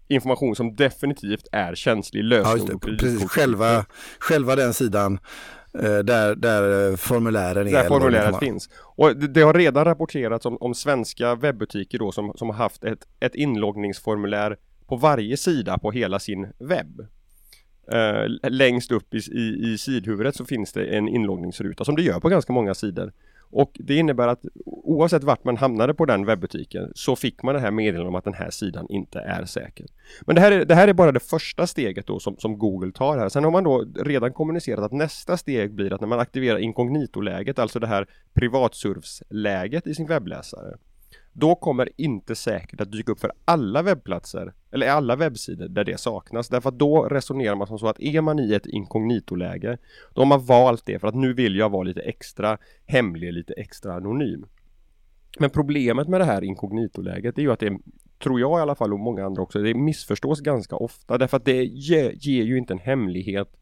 information 0.07 0.55
som 0.55 0.75
definitivt 0.75 1.47
är 1.51 1.75
känslig 1.75 2.23
lösenord. 2.23 2.83
Ja, 2.87 2.95
precis. 2.97 3.29
Själva, 3.29 3.85
själva 4.19 4.55
den 4.55 4.73
sidan 4.73 5.19
där, 6.03 6.35
där 6.35 6.95
formulären 6.95 7.67
är. 7.67 7.71
Där 7.71 7.87
formuläret 7.87 8.39
finns. 8.39 8.69
Och 8.79 9.17
det, 9.17 9.27
det, 9.27 9.41
har 9.41 9.53
redan 9.53 9.85
rapporterats 9.85 10.45
om, 10.45 10.57
om 10.57 10.75
svenska 10.75 11.35
webbutiker 11.35 11.99
då 11.99 12.11
som, 12.11 12.33
som 12.35 12.49
har 12.49 12.55
haft 12.55 12.83
ett, 12.83 13.07
ett 13.19 13.35
inloggningsformulär 13.35 14.57
på 14.87 14.95
varje 14.95 15.37
sida 15.37 15.77
på 15.77 15.91
hela 15.91 16.19
sin 16.19 16.47
webb. 16.59 17.07
Uh, 17.93 18.49
längst 18.49 18.91
upp 18.91 19.13
i, 19.13 19.17
i, 19.17 19.73
i 19.73 19.77
sidhuvudet 19.77 20.35
så 20.35 20.45
finns 20.45 20.73
det 20.73 20.85
en 20.85 21.07
inloggningsruta 21.07 21.85
som 21.85 21.95
det 21.95 22.01
gör 22.01 22.19
på 22.19 22.29
ganska 22.29 22.53
många 22.53 22.73
sidor. 22.73 23.13
Och 23.51 23.71
det 23.73 23.95
innebär 23.95 24.27
att 24.27 24.45
oavsett 24.65 25.23
vart 25.23 25.43
man 25.43 25.57
hamnade 25.57 25.93
på 25.93 26.05
den 26.05 26.25
webbutiken 26.25 26.91
så 26.95 27.15
fick 27.15 27.43
man 27.43 27.55
det 27.55 27.61
här 27.61 27.71
meddelandet 27.71 28.09
om 28.09 28.15
att 28.15 28.23
den 28.23 28.33
här 28.33 28.49
sidan 28.49 28.85
inte 28.89 29.19
är 29.19 29.45
säker. 29.45 29.85
Men 30.21 30.35
det 30.35 30.41
här 30.41 30.51
är, 30.51 30.65
det 30.65 30.75
här 30.75 30.87
är 30.87 30.93
bara 30.93 31.11
det 31.11 31.19
första 31.19 31.67
steget 31.67 32.07
då 32.07 32.19
som, 32.19 32.37
som 32.37 32.57
Google 32.57 32.91
tar 32.91 33.17
här. 33.17 33.29
Sen 33.29 33.43
har 33.43 33.51
man 33.51 33.63
då 33.63 33.85
redan 33.95 34.33
kommunicerat 34.33 34.85
att 34.85 34.91
nästa 34.91 35.37
steg 35.37 35.73
blir 35.73 35.93
att 35.93 36.01
när 36.01 36.07
man 36.07 36.19
aktiverar 36.19 36.57
inkognito-läget, 36.57 37.59
alltså 37.59 37.79
det 37.79 37.87
här 37.87 38.07
privatsurfsläget 38.33 39.87
i 39.87 39.95
sin 39.95 40.07
webbläsare, 40.07 40.77
då 41.33 41.55
kommer 41.55 41.89
inte 41.97 42.35
säkert 42.35 42.81
att 42.81 42.91
dyka 42.91 43.11
upp 43.11 43.19
för 43.19 43.31
alla 43.45 43.81
webbplatser 43.81 44.53
eller 44.71 44.87
alla 44.87 45.15
webbsidor 45.15 45.67
där 45.67 45.83
det 45.83 45.99
saknas. 45.99 46.49
Därför 46.49 46.69
att 46.69 46.79
då 46.79 47.03
resonerar 47.03 47.55
man 47.55 47.67
som 47.67 47.79
så 47.79 47.87
att 47.87 47.99
är 47.99 48.21
man 48.21 48.39
i 48.39 48.53
ett 48.53 48.65
inkognito-läge 48.65 49.77
då 50.13 50.21
har 50.21 50.25
man 50.25 50.45
valt 50.45 50.85
det 50.85 50.99
för 50.99 51.07
att 51.07 51.15
nu 51.15 51.33
vill 51.33 51.55
jag 51.55 51.69
vara 51.69 51.83
lite 51.83 52.01
extra 52.01 52.57
hemlig, 52.85 53.33
lite 53.33 53.53
extra 53.53 53.93
anonym. 53.93 54.45
Men 55.39 55.49
problemet 55.49 56.07
med 56.07 56.21
det 56.21 56.25
här 56.25 56.43
inkognito-läget 56.43 57.37
är 57.37 57.41
ju 57.41 57.51
att 57.51 57.59
det 57.59 57.77
tror 58.23 58.39
jag 58.39 58.59
i 58.59 58.61
alla 58.61 58.75
fall 58.75 58.93
och 58.93 58.99
många 58.99 59.25
andra 59.25 59.41
också, 59.41 59.59
det 59.59 59.73
missförstås 59.73 60.41
ganska 60.41 60.75
ofta 60.75 61.17
därför 61.17 61.37
att 61.37 61.45
det 61.45 61.63
ger, 61.63 62.11
ger 62.11 62.43
ju 62.43 62.57
inte 62.57 62.73
en 62.73 62.79
hemlighet 62.79 63.57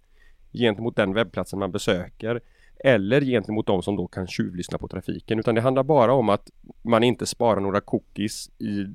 gentemot 0.54 0.96
den 0.96 1.14
webbplatsen 1.14 1.60
man 1.60 1.72
besöker 1.72 2.42
eller 2.80 3.22
gentemot 3.22 3.68
de 3.68 3.84
som 3.84 3.96
då 3.96 4.08
kan 4.08 4.28
tjuvlyssna 4.28 4.78
på 4.78 4.88
trafiken 4.88 5.40
utan 5.40 5.56
det 5.56 5.62
handlar 5.62 5.84
bara 5.84 6.14
om 6.14 6.30
att 6.30 6.50
man 6.82 7.04
inte 7.04 7.26
sparar 7.26 7.60
några 7.60 7.82
cookies 7.82 8.50
i 8.60 8.86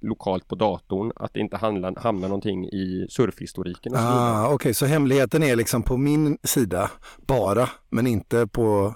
lokalt 0.00 0.48
på 0.48 0.54
datorn, 0.54 1.12
att 1.16 1.34
det 1.34 1.40
inte 1.40 1.56
handlar, 1.56 1.94
hamnar 1.96 2.28
någonting 2.28 2.66
i 2.66 3.06
surfhistoriken. 3.10 3.92
Ah, 3.96 4.44
Okej, 4.44 4.54
okay. 4.54 4.74
så 4.74 4.86
hemligheten 4.86 5.42
är 5.42 5.56
liksom 5.56 5.82
på 5.82 5.96
min 5.96 6.38
sida 6.42 6.90
bara, 7.26 7.68
men 7.90 8.06
inte 8.06 8.46
på 8.46 8.94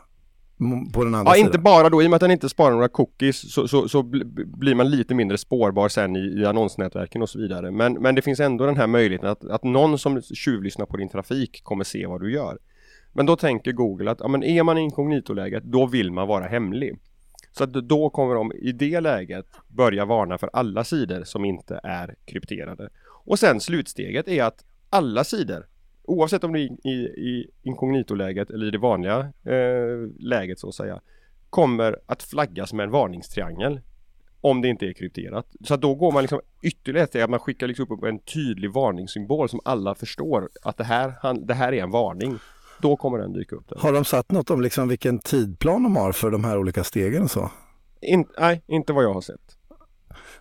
på 0.93 1.05
den 1.05 1.15
andra 1.15 1.31
ja, 1.31 1.35
sidan. 1.35 1.47
inte 1.47 1.59
bara 1.59 1.89
då, 1.91 2.03
i 2.03 2.07
och 2.07 2.11
med 2.11 2.17
att 2.17 2.21
den 2.21 2.31
inte 2.31 2.49
sparar 2.49 2.71
några 2.71 2.89
cookies 2.89 3.53
så, 3.53 3.69
så, 3.69 3.89
så 3.89 4.03
blir 4.03 4.75
man 4.75 4.91
lite 4.91 5.15
mindre 5.15 5.39
spårbar 5.39 5.89
sen 5.89 6.17
i, 6.17 6.41
i 6.41 6.47
annonsnätverken 6.47 7.23
och 7.23 7.29
så 7.29 7.39
vidare. 7.39 7.71
Men, 7.71 7.93
men 7.93 8.15
det 8.15 8.23
finns 8.23 8.41
ändå 8.41 8.67
den 8.67 8.77
här 8.77 8.87
möjligheten 8.87 9.31
att, 9.31 9.45
att 9.45 9.65
någon 9.65 9.99
som 9.99 10.23
tjuvlyssnar 10.23 10.87
på 10.87 10.97
din 10.97 11.09
trafik 11.09 11.61
kommer 11.65 11.85
se 11.85 12.07
vad 12.07 12.21
du 12.21 12.33
gör. 12.33 12.59
Men 13.15 13.27
då 13.27 13.37
tänker 13.37 13.73
Google 13.73 14.11
att 14.11 14.21
ja, 14.21 14.29
men 14.29 14.43
är 14.43 14.63
man 14.63 14.79
i 14.79 14.81
inkognitoläget 14.81 15.65
då 15.65 15.87
vill 15.87 16.13
man 16.13 16.29
vara 16.29 16.45
hemlig. 16.45 16.99
Så 17.53 17.65
att 17.65 17.73
då 17.73 18.11
kommer 18.11 18.35
de 18.35 18.53
i 18.53 18.73
det 18.73 19.01
läget 19.01 19.47
börja 19.69 20.05
varna 20.05 20.39
för 20.39 20.51
alla 20.53 20.85
sidor 20.85 21.25
som 21.25 21.45
inte 21.45 21.81
är 21.83 22.15
krypterade. 22.25 22.89
Och 23.25 23.39
sen 23.39 23.61
slutsteget 23.61 24.29
är 24.29 24.45
att 24.45 24.65
alla 24.91 25.25
sidor 25.25 25.67
oavsett 26.03 26.45
om 26.45 26.53
det 26.53 26.61
är 26.61 26.87
i, 26.87 26.99
i 27.05 27.51
inkognitoläget 27.63 28.51
eller 28.51 28.67
i 28.67 28.71
det 28.71 28.79
vanliga 28.79 29.19
eh, 29.45 30.09
läget 30.19 30.59
så 30.59 30.69
att 30.69 30.75
säga 30.75 31.01
kommer 31.51 31.99
att 32.07 32.23
flaggas 32.23 32.73
med 32.73 32.85
en 32.85 32.91
varningstriangel 32.91 33.81
om 34.41 34.63
det 34.63 34.69
inte 34.69 34.87
är 34.87 34.93
krypterat. 34.93 35.47
Så 35.65 35.75
att 35.75 35.81
då 35.81 35.95
går 35.95 36.13
man 36.13 36.23
liksom 36.23 36.41
ytterligare 36.63 37.05
ett 37.05 37.17
att 37.17 37.31
man 37.31 37.41
skickar 37.41 37.67
liksom 37.67 37.87
upp 37.91 38.05
en 38.05 38.19
tydlig 38.19 38.73
varningssymbol 38.73 39.49
som 39.49 39.61
alla 39.65 39.95
förstår 39.95 40.49
att 40.63 40.77
det 40.77 40.85
här, 40.85 41.35
det 41.47 41.55
här 41.55 41.73
är 41.73 41.83
en 41.83 41.91
varning. 41.91 42.39
Då 42.79 42.97
kommer 42.97 43.19
den 43.19 43.33
dyka 43.33 43.57
upp. 43.57 43.69
Där. 43.69 43.79
Har 43.79 43.93
de 43.93 44.05
satt 44.05 44.33
något 44.33 44.51
om 44.51 44.61
liksom 44.61 44.89
vilken 44.89 45.19
tidplan 45.19 45.83
de 45.83 45.97
har 45.97 46.13
för 46.13 46.31
de 46.31 46.45
här 46.45 46.59
olika 46.59 46.85
stegen 46.85 47.23
och 47.23 47.31
så? 47.31 47.51
In, 48.01 48.27
nej, 48.39 48.63
inte 48.67 48.93
vad 48.93 49.05
jag 49.05 49.15
har 49.15 49.21
sett. 49.21 49.41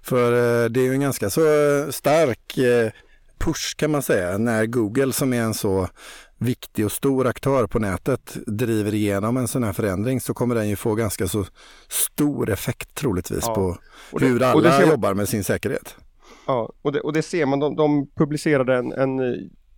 För 0.02 0.32
eh, 0.32 0.70
det 0.70 0.80
är 0.80 0.84
ju 0.84 0.94
en 0.94 1.02
ganska 1.02 1.30
så 1.30 1.42
eh, 1.42 1.90
stark 1.90 2.58
eh, 2.58 2.92
push 3.38 3.76
kan 3.78 3.92
man 3.92 4.02
säga 4.02 4.38
när 4.38 4.66
Google 4.66 5.14
som 5.14 5.34
är 5.34 5.42
en 5.42 5.54
så 5.54 5.88
viktig 6.38 6.86
och 6.86 6.92
stor 6.92 7.28
aktör 7.28 7.68
på 7.68 7.80
nätet 7.80 8.38
driver 8.48 8.94
igenom 8.94 9.38
en 9.38 9.48
sån 9.48 9.64
här 9.64 9.74
förändring 9.74 10.22
så 10.22 10.34
kommer 10.34 10.56
den 10.56 10.70
ju 10.70 10.76
få 10.76 10.96
ganska 10.96 11.28
så 11.28 11.46
stor 11.88 12.50
effekt 12.50 12.96
troligtvis 12.96 13.44
ja. 13.48 13.56
på 13.56 13.78
det, 14.20 14.26
hur 14.26 14.44
alla 14.44 14.70
man, 14.70 14.90
jobbar 14.90 15.14
med 15.14 15.30
sin 15.30 15.44
säkerhet. 15.44 15.96
Ja, 16.48 16.74
och 16.82 16.92
det, 16.92 17.02
och 17.02 17.14
det 17.14 17.22
ser 17.22 17.46
man. 17.46 17.60
De, 17.60 17.76
de 17.76 18.08
publicerade 18.16 18.76
en, 18.76 18.92
en, 18.92 19.20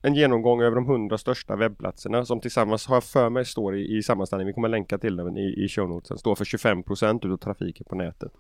en, 0.08 0.16
genomgång 0.16 0.62
över 0.62 0.76
de 0.76 0.86
hundra 0.86 1.18
största 1.18 1.56
webbplatserna 1.56 2.26
som 2.26 2.40
tillsammans, 2.42 2.88
har 2.88 3.02
för 3.02 3.30
mig, 3.30 3.46
står 3.46 3.76
i, 3.78 3.98
i 3.98 4.04
sammanställningen, 4.04 4.48
vi 4.48 4.54
kommer 4.54 4.70
länka 4.70 4.98
till 4.98 5.16
den 5.16 5.38
i, 5.38 5.66
i 5.66 5.68
show 5.70 5.90
notesen, 5.90 6.18
står 6.18 6.36
för 6.36 6.46
25 6.46 6.84
procent 6.84 7.26
av 7.26 7.38
trafiken 7.38 7.86
på 7.90 7.96
nätet. 7.96 8.32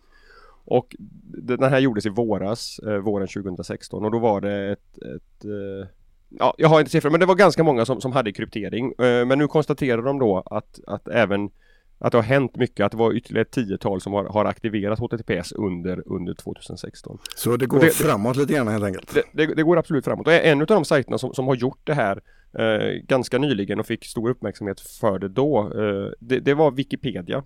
Och 0.68 0.96
den 1.44 1.64
här 1.64 1.80
gjordes 1.80 2.06
i 2.06 2.10
våras, 2.10 2.80
eh, 2.80 2.98
våren 2.98 3.28
2016 3.28 4.06
och 4.06 4.12
då 4.12 4.20
var 4.20 4.42
det 4.42 4.72
ett, 4.72 4.98
ett 4.98 5.46
eh, 5.46 5.88
Ja, 6.30 6.56
jag 6.58 6.70
har 6.70 6.80
inte 6.80 6.92
siffror 6.92 7.10
men 7.10 7.20
det 7.20 7.26
var 7.26 7.36
ganska 7.36 7.64
många 7.64 7.86
som, 7.86 8.02
som 8.02 8.12
hade 8.12 8.32
kryptering. 8.32 8.86
Eh, 8.92 9.26
men 9.26 9.40
nu 9.40 9.48
konstaterar 9.48 10.02
de 10.02 10.20
då 10.20 10.44
att, 10.46 10.80
att 10.88 11.08
även 11.08 11.50
att 11.98 12.12
det 12.12 12.18
har 12.18 12.24
hänt 12.24 12.56
mycket, 12.56 12.86
att 12.86 12.92
det 12.92 12.98
var 12.98 13.14
ytterligare 13.14 13.42
ett 13.42 13.52
tiotal 13.52 14.02
som 14.02 14.14
har, 14.14 14.26
har 14.26 14.46
aktiverat 14.46 15.00
HTTPS 15.00 15.52
under, 15.52 16.04
under 16.06 16.34
2016. 16.34 17.18
Så 17.36 17.58
det 17.58 17.66
går 17.66 17.80
det, 17.80 17.90
framåt 17.90 18.38
lite 18.38 18.54
grann 18.54 18.68
helt 18.68 18.84
enkelt? 18.84 19.14
Det, 19.14 19.24
det, 19.32 19.56
det, 19.56 19.64
går 19.64 19.78
absolut 19.78 20.06
framåt. 20.06 20.28
Och 20.28 20.34
en 20.34 20.62
av 20.62 20.68
de 20.68 20.86
sajterna 20.86 21.18
som, 21.18 21.34
som 21.34 21.48
har 21.48 21.56
gjort 21.56 21.82
det 21.84 21.94
här 21.94 22.22
eh, 22.60 23.02
ganska 23.04 23.38
nyligen 23.38 23.80
och 23.80 23.86
fick 23.86 24.06
stor 24.06 24.30
uppmärksamhet 24.30 24.80
för 24.80 25.20
det 25.20 25.30
då, 25.30 25.60
eh, 25.60 26.12
det, 26.20 26.40
det 26.40 26.54
var 26.54 26.72
Wikipedia. 26.72 27.44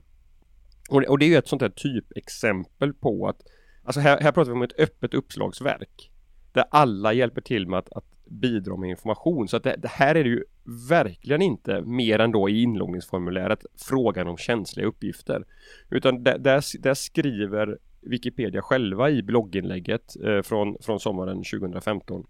Och 0.90 1.02
det, 1.02 1.08
och 1.08 1.20
det 1.20 1.26
är 1.26 1.30
ju 1.30 1.38
ett 1.38 1.48
sånt 1.48 1.62
här 1.62 1.70
typexempel 1.70 2.94
på 2.94 3.28
att 3.28 3.42
Alltså 3.84 4.00
här, 4.00 4.20
här 4.20 4.32
pratar 4.32 4.52
vi 4.52 4.56
om 4.56 4.62
ett 4.62 4.80
öppet 4.80 5.14
uppslagsverk 5.14 6.12
Där 6.52 6.66
alla 6.72 7.14
hjälper 7.14 7.42
till 7.42 7.68
med 7.68 7.80
att, 7.80 7.94
att 7.94 8.06
bidra 8.26 8.78
med 8.78 8.90
information 8.90 9.48
så 9.48 9.58
att 9.58 9.64
det, 9.64 9.76
det, 9.78 9.88
här 9.88 10.16
är 10.16 10.24
det 10.24 10.30
ju 10.30 10.44
verkligen 10.90 11.42
inte 11.42 11.82
mer 11.82 12.20
än 12.20 12.32
då 12.32 12.50
i 12.50 12.62
inloggningsformuläret 12.62 13.66
frågan 13.78 14.28
om 14.28 14.38
känsliga 14.38 14.88
uppgifter 14.88 15.46
Utan 15.90 16.24
där, 16.24 16.38
där, 16.38 16.82
där 16.82 16.94
skriver 16.94 17.78
Wikipedia 18.02 18.62
själva 18.62 19.10
i 19.10 19.24
blogginlägget 19.24 20.16
eh, 20.26 20.42
från, 20.42 20.78
från 20.82 21.00
sommaren 21.00 21.38
2015 21.38 22.26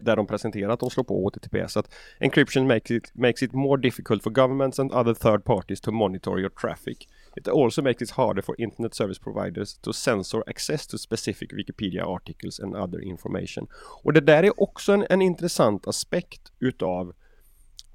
där 0.00 0.16
de 0.16 0.26
presenterar 0.26 0.68
att 0.68 0.80
de 0.80 0.90
slår 0.90 1.04
på 1.04 1.28
HTTPS 1.28 1.76
att 1.76 1.94
encryption 2.18 2.66
makes 2.66 2.90
it, 2.90 3.14
makes 3.14 3.42
it 3.42 3.52
more 3.52 3.80
difficult 3.80 4.22
for 4.22 4.30
governments 4.30 4.78
and 4.78 4.92
other 4.92 5.14
third 5.14 5.44
parties 5.44 5.80
to 5.80 5.92
monitor 5.92 6.40
your 6.40 6.50
traffic. 6.50 7.08
It 7.36 7.48
also 7.48 7.82
makes 7.82 8.02
it 8.02 8.10
harder 8.10 8.42
for 8.42 8.54
internet 8.58 8.94
service 8.94 9.18
providers 9.18 9.78
to 9.78 9.92
censor 9.92 10.42
access 10.46 10.86
to 10.86 10.98
specific 10.98 11.52
Wikipedia 11.52 12.04
articles 12.04 12.60
and 12.60 12.76
other 12.76 13.00
information. 13.00 13.66
Och 14.02 14.12
det 14.12 14.20
där 14.20 14.42
är 14.42 14.62
också 14.62 14.92
en, 14.92 15.06
en 15.10 15.22
intressant 15.22 15.86
aspekt 15.88 16.52
utav, 16.58 17.14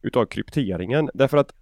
utav 0.02 0.26
krypteringen 0.26 1.10
därför 1.14 1.38
att 1.38 1.54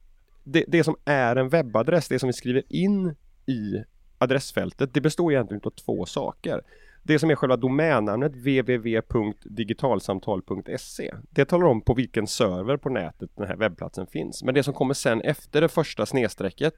det, 0.44 0.66
det 0.68 0.84
som 0.84 0.96
är 1.06 1.36
en 1.36 1.50
webbadress, 1.50 2.08
det 2.08 2.20
som 2.20 2.28
vi 2.28 2.34
skriver 2.34 2.64
in 2.70 3.16
i 3.46 3.84
adressfältet, 4.18 4.94
det 4.94 5.02
består 5.02 5.32
egentligen 5.32 5.62
av 5.66 5.70
två 5.70 6.06
saker. 6.06 6.62
Det 7.08 7.20
som 7.20 7.30
är 7.30 7.36
själva 7.36 7.58
domännamnet 7.58 8.32
www.digitalsamtal.se 8.32 11.14
Det 11.30 11.46
talar 11.46 11.66
om 11.66 11.82
på 11.82 11.94
vilken 11.94 12.28
server 12.28 12.78
på 12.78 12.90
nätet 12.90 13.30
den 13.36 13.48
här 13.48 13.56
webbplatsen 13.56 14.08
finns. 14.08 14.44
Men 14.44 14.54
det 14.54 14.64
som 14.64 14.74
kommer 14.74 14.94
sen 14.94 15.22
efter 15.22 15.62
det 15.62 15.70
första 15.70 16.06
snedstrecket 16.06 16.74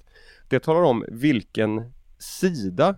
Det 0.49 0.59
talar 0.59 0.81
om 0.81 1.05
vilken 1.07 1.91
sida 2.17 2.95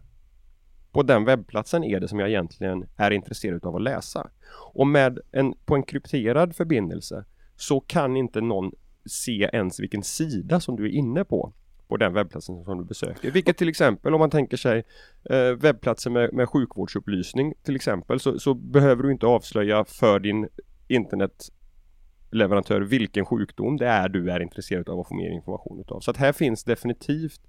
på 0.91 1.03
den 1.03 1.25
webbplatsen 1.25 1.83
är 1.83 2.00
det 2.00 2.07
som 2.07 2.19
jag 2.19 2.29
egentligen 2.29 2.85
är 2.95 3.11
intresserad 3.11 3.65
av 3.65 3.75
att 3.75 3.81
läsa. 3.81 4.29
Och 4.73 4.88
med 4.88 5.19
en, 5.31 5.53
på 5.65 5.75
en 5.75 5.83
krypterad 5.83 6.55
förbindelse 6.55 7.25
så 7.55 7.79
kan 7.79 8.17
inte 8.17 8.41
någon 8.41 8.71
se 9.05 9.50
ens 9.53 9.79
vilken 9.79 10.03
sida 10.03 10.59
som 10.59 10.75
du 10.75 10.85
är 10.85 10.89
inne 10.89 11.23
på 11.23 11.53
på 11.91 11.98
den 11.98 12.13
webbplatsen 12.13 12.63
som 12.63 12.77
du 12.77 12.83
besöker. 12.83 13.31
Vilket 13.31 13.57
till 13.57 13.69
exempel 13.69 14.13
om 14.13 14.19
man 14.19 14.29
tänker 14.29 14.57
sig 14.57 14.83
eh, 15.29 15.51
webbplatser 15.51 16.10
med, 16.10 16.33
med 16.33 16.50
sjukvårdsupplysning 16.50 17.53
till 17.63 17.75
exempel 17.75 18.19
så, 18.19 18.39
så, 18.39 18.53
behöver 18.53 19.03
du 19.03 19.12
inte 19.12 19.25
avslöja 19.25 19.86
för 19.86 20.19
din 20.19 20.48
internetleverantör 20.88 22.81
vilken 22.81 23.25
sjukdom 23.25 23.77
det 23.77 23.88
är 23.88 24.10
du 24.10 24.31
är 24.31 24.39
intresserad 24.39 24.89
av 24.89 25.00
att 25.00 25.07
få 25.07 25.15
mer 25.15 25.29
information 25.29 25.79
utav. 25.79 26.00
Så 26.00 26.12
att 26.12 26.17
här 26.17 26.33
finns 26.33 26.63
definitivt 26.63 27.41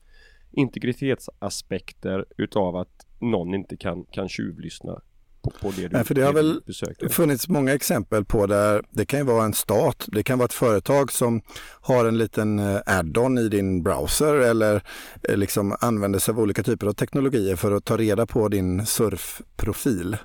integritetsaspekter 0.51 2.25
utav 2.37 2.77
att 2.77 3.07
någon 3.19 3.55
inte 3.55 3.77
kan, 3.77 4.05
kan 4.05 4.29
tjuvlyssna 4.29 5.01
på, 5.43 5.51
på 5.51 5.71
det 5.71 5.83
du 5.83 5.89
Nej, 5.89 6.05
för 6.05 6.15
Det 6.15 6.23
har 6.23 6.33
väl 6.33 6.61
besöker. 6.67 7.09
funnits 7.09 7.49
många 7.49 7.75
exempel 7.75 8.25
på 8.25 8.47
där 8.47 8.83
det 8.91 9.05
kan 9.05 9.27
vara 9.27 9.45
en 9.45 9.55
stat, 9.55 10.05
det 10.07 10.23
kan 10.23 10.39
vara 10.39 10.45
ett 10.45 10.53
företag 10.53 11.13
som 11.13 11.43
har 11.81 12.05
en 12.05 12.19
liten 12.19 12.59
eh, 12.59 12.81
add-on 12.87 13.39
i 13.39 13.49
din 13.49 13.83
browser 13.83 14.35
eller 14.35 14.83
eh, 15.29 15.37
liksom 15.37 15.77
använder 15.81 16.19
sig 16.19 16.33
av 16.33 16.41
olika 16.41 16.63
typer 16.63 16.87
av 16.87 16.93
teknologier 16.93 17.57
för 17.57 17.73
att 17.73 17.85
ta 17.85 17.97
reda 17.97 18.27
på 18.27 18.49
din 18.49 18.87
surfprofil. 18.87 20.17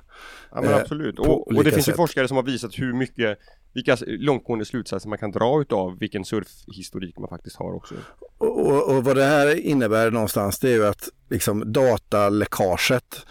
Ja 0.50 0.60
men 0.60 0.70
eh, 0.70 0.76
absolut. 0.76 1.18
Och, 1.18 1.48
och, 1.48 1.64
det 1.64 1.70
finns 1.70 1.88
ju 1.88 1.92
forskare 1.92 2.28
som 2.28 2.36
har 2.36 2.44
visat 2.44 2.78
hur 2.78 2.92
mycket 2.92 3.38
vilka 3.74 3.96
långtgående 4.06 4.64
slutsatser 4.64 5.08
man 5.08 5.18
kan 5.18 5.30
dra 5.30 5.60
utav 5.60 5.98
vilken 5.98 6.24
surfhistorik 6.24 7.18
man 7.18 7.28
faktiskt 7.28 7.56
har 7.56 7.74
också. 7.74 7.94
Och, 8.38 8.66
och, 8.66 8.96
och 8.96 9.04
vad 9.04 9.16
det 9.16 9.24
här 9.24 9.54
innebär 9.54 10.10
någonstans 10.10 10.58
det 10.58 10.68
är 10.68 10.74
ju 10.74 10.86
att 10.86 11.08
liksom 11.30 11.72
dataläckaget 11.72 13.26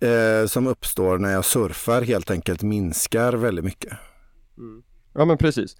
eh, 0.00 0.46
som 0.46 0.66
uppstår 0.66 1.18
när 1.18 1.32
jag 1.32 1.44
surfar 1.44 2.02
helt 2.02 2.30
enkelt 2.30 2.62
minskar 2.62 3.32
väldigt 3.32 3.64
mycket. 3.64 3.92
Mm. 4.58 4.82
Ja 5.14 5.24
men 5.24 5.38
precis. 5.38 5.76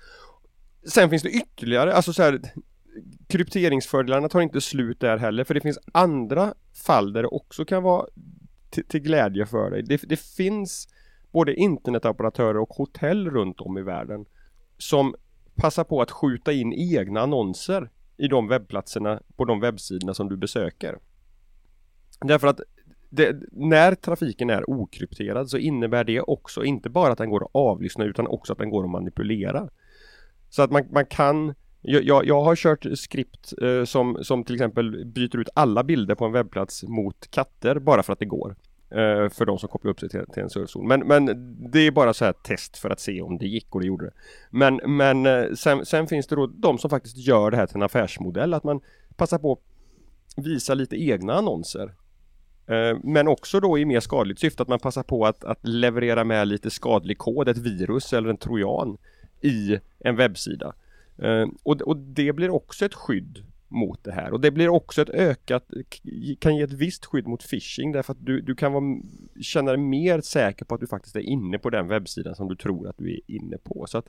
Sen 0.87 1.11
finns 1.11 1.23
det 1.23 1.31
ytterligare, 1.31 1.95
alltså 1.95 2.13
så 2.13 2.23
här 2.23 2.41
krypteringsfördelarna 3.27 4.29
tar 4.29 4.41
inte 4.41 4.61
slut 4.61 5.01
där 5.01 5.17
heller 5.17 5.45
för 5.45 5.55
det 5.55 5.61
finns 5.61 5.79
andra 5.93 6.55
fall 6.87 7.13
där 7.13 7.23
det 7.23 7.29
också 7.29 7.65
kan 7.65 7.83
vara 7.83 8.07
till 8.89 9.01
glädje 9.01 9.47
för 9.47 9.71
dig. 9.71 9.83
Det, 9.83 10.03
det 10.09 10.21
finns 10.21 10.89
både 11.33 11.55
internetoperatörer 11.55 12.59
och 12.59 12.69
hotell 12.69 13.31
runt 13.31 13.61
om 13.61 13.79
i 13.79 13.83
världen 13.83 14.25
som 14.79 15.15
passar 15.55 15.85
på 15.85 16.03
att 16.03 16.11
skjuta 16.11 16.53
in 16.53 16.73
egna 16.73 17.21
annonser 17.21 17.91
i 18.17 18.29
de 18.29 18.49
webbplatserna 18.49 19.23
på 19.37 19.45
de 19.45 19.61
webbsidorna 19.61 20.15
som 20.15 20.29
du 20.29 20.37
besöker. 20.37 20.99
Därför 22.21 22.47
att 22.47 22.61
det, 23.11 23.37
när 23.53 23.95
trafiken 23.95 24.51
är 24.51 24.71
okrypterad 24.71 25.51
så 25.51 25.59
innebär 25.59 26.05
det 26.05 26.21
också 26.21 26.65
inte 26.65 26.91
bara 26.91 27.13
att 27.13 27.19
den 27.19 27.31
går 27.31 27.45
att 27.45 27.51
avlyssna 27.53 28.05
utan 28.05 28.27
också 28.27 28.53
att 28.53 28.59
den 28.59 28.71
går 28.71 28.85
att 28.85 28.91
manipulera. 28.91 29.69
Så 30.49 30.63
att 30.63 30.71
man, 30.71 30.85
man 30.91 31.07
kan 31.07 31.55
jag, 31.83 32.27
jag, 32.27 32.43
har 32.43 32.57
kört 32.57 32.87
skript 32.95 33.53
eh, 33.63 33.85
som, 33.85 34.19
som 34.23 34.45
till 34.45 34.55
exempel 34.55 35.05
byter 35.05 35.37
ut 35.37 35.49
alla 35.55 35.85
bilder 35.85 36.15
på 36.15 36.25
en 36.25 36.33
webbplats 36.33 36.83
mot 36.83 37.31
katter 37.31 37.79
bara 37.79 38.03
för 38.03 38.13
att 38.13 38.19
det 38.19 38.27
går. 38.27 38.57
eh, 38.91 39.29
för 39.29 39.45
de 39.47 39.59
som 39.59 39.69
kopplar 39.69 39.91
upp 39.91 40.01
sig 40.01 40.09
till, 40.09 40.25
till 40.33 40.43
en 40.43 40.51
surfzon. 40.51 40.89
Men, 40.89 41.01
men 41.01 41.27
det 41.71 41.79
är 41.79 41.91
bara 41.91 42.15
så 42.15 42.25
här 42.25 42.33
test 42.33 42.79
för 42.79 42.91
att 42.91 43.01
se 43.01 43.23
om 43.23 43.39
det 43.39 43.47
gick 43.47 43.75
och 43.75 43.81
det 43.81 43.87
gjorde 43.87 44.05
det. 44.05 44.13
Men, 44.51 44.81
men 44.87 45.27
eh, 45.27 45.53
sen, 45.55 45.87
sen 45.87 46.07
finns 46.07 46.27
det 46.27 46.37
då 46.37 46.47
de 46.47 46.79
som 46.79 46.91
faktiskt 46.91 47.17
gör 47.17 47.51
det 47.51 47.57
här 47.57 47.67
till 47.67 47.77
en 47.77 47.83
affärsmodell, 47.83 48.55
att 48.55 48.65
man 48.65 48.81
passar 49.17 49.39
på 49.39 49.53
att 49.53 50.45
visa 50.45 50.75
lite 50.75 50.97
egna 50.97 51.35
annonser 51.35 51.95
Eh, 52.69 52.99
men 53.03 53.29
också 53.29 53.61
då 53.61 53.79
i 53.79 53.85
mer 53.85 54.01
skadligt 54.01 54.41
syfte 54.41 54.63
att 54.63 54.69
man 54.69 54.79
passar 54.79 55.03
på 55.03 55.27
att, 55.27 55.45
att 55.45 55.69
leverera 55.69 56.25
med 56.25 56.49
lite 56.49 56.71
skadlig 56.71 57.19
kod, 57.19 57.49
ett 57.49 57.59
virus 57.59 58.13
eller 58.13 58.31
en 58.31 58.37
trojan 58.37 58.99
i 59.41 59.79
en 59.99 60.17
webbsida. 60.17 60.75
Eh, 61.19 61.47
och, 61.63 61.81
och 61.81 61.97
det 61.97 62.33
blir 62.33 62.51
också 62.51 62.85
ett 62.85 62.95
skydd 62.95 63.45
mot 63.69 64.05
det 64.05 64.13
här 64.13 64.33
och 64.33 64.41
det 64.41 64.51
blir 64.51 64.69
också 64.69 65.03
ett 65.03 65.11
ökat, 65.11 65.65
kan 66.39 66.57
ge 66.57 66.63
ett 66.63 66.73
visst 66.73 67.07
skydd 67.07 67.27
mot 67.27 67.51
phishing 67.51 67.93
därför 67.93 68.13
att 68.13 68.27
du, 68.27 68.41
du 68.41 68.55
kan 68.55 68.73
vara, 68.73 69.01
känna 69.41 69.71
dig 69.71 69.81
mer 69.81 70.21
säker 70.21 70.65
på 70.65 70.75
att 70.75 70.81
du 70.81 70.87
faktiskt 70.87 71.17
är 71.17 71.21
inne 71.21 71.59
på 71.59 71.71
den 71.71 71.89
webbsidan 71.89 72.35
som 72.35 72.49
du 72.49 72.57
tror 72.57 72.89
att 72.89 72.99
du 72.99 73.13
är 73.13 73.21
inne 73.27 73.59
på. 73.59 73.87
Så 73.89 73.99
att 73.99 74.09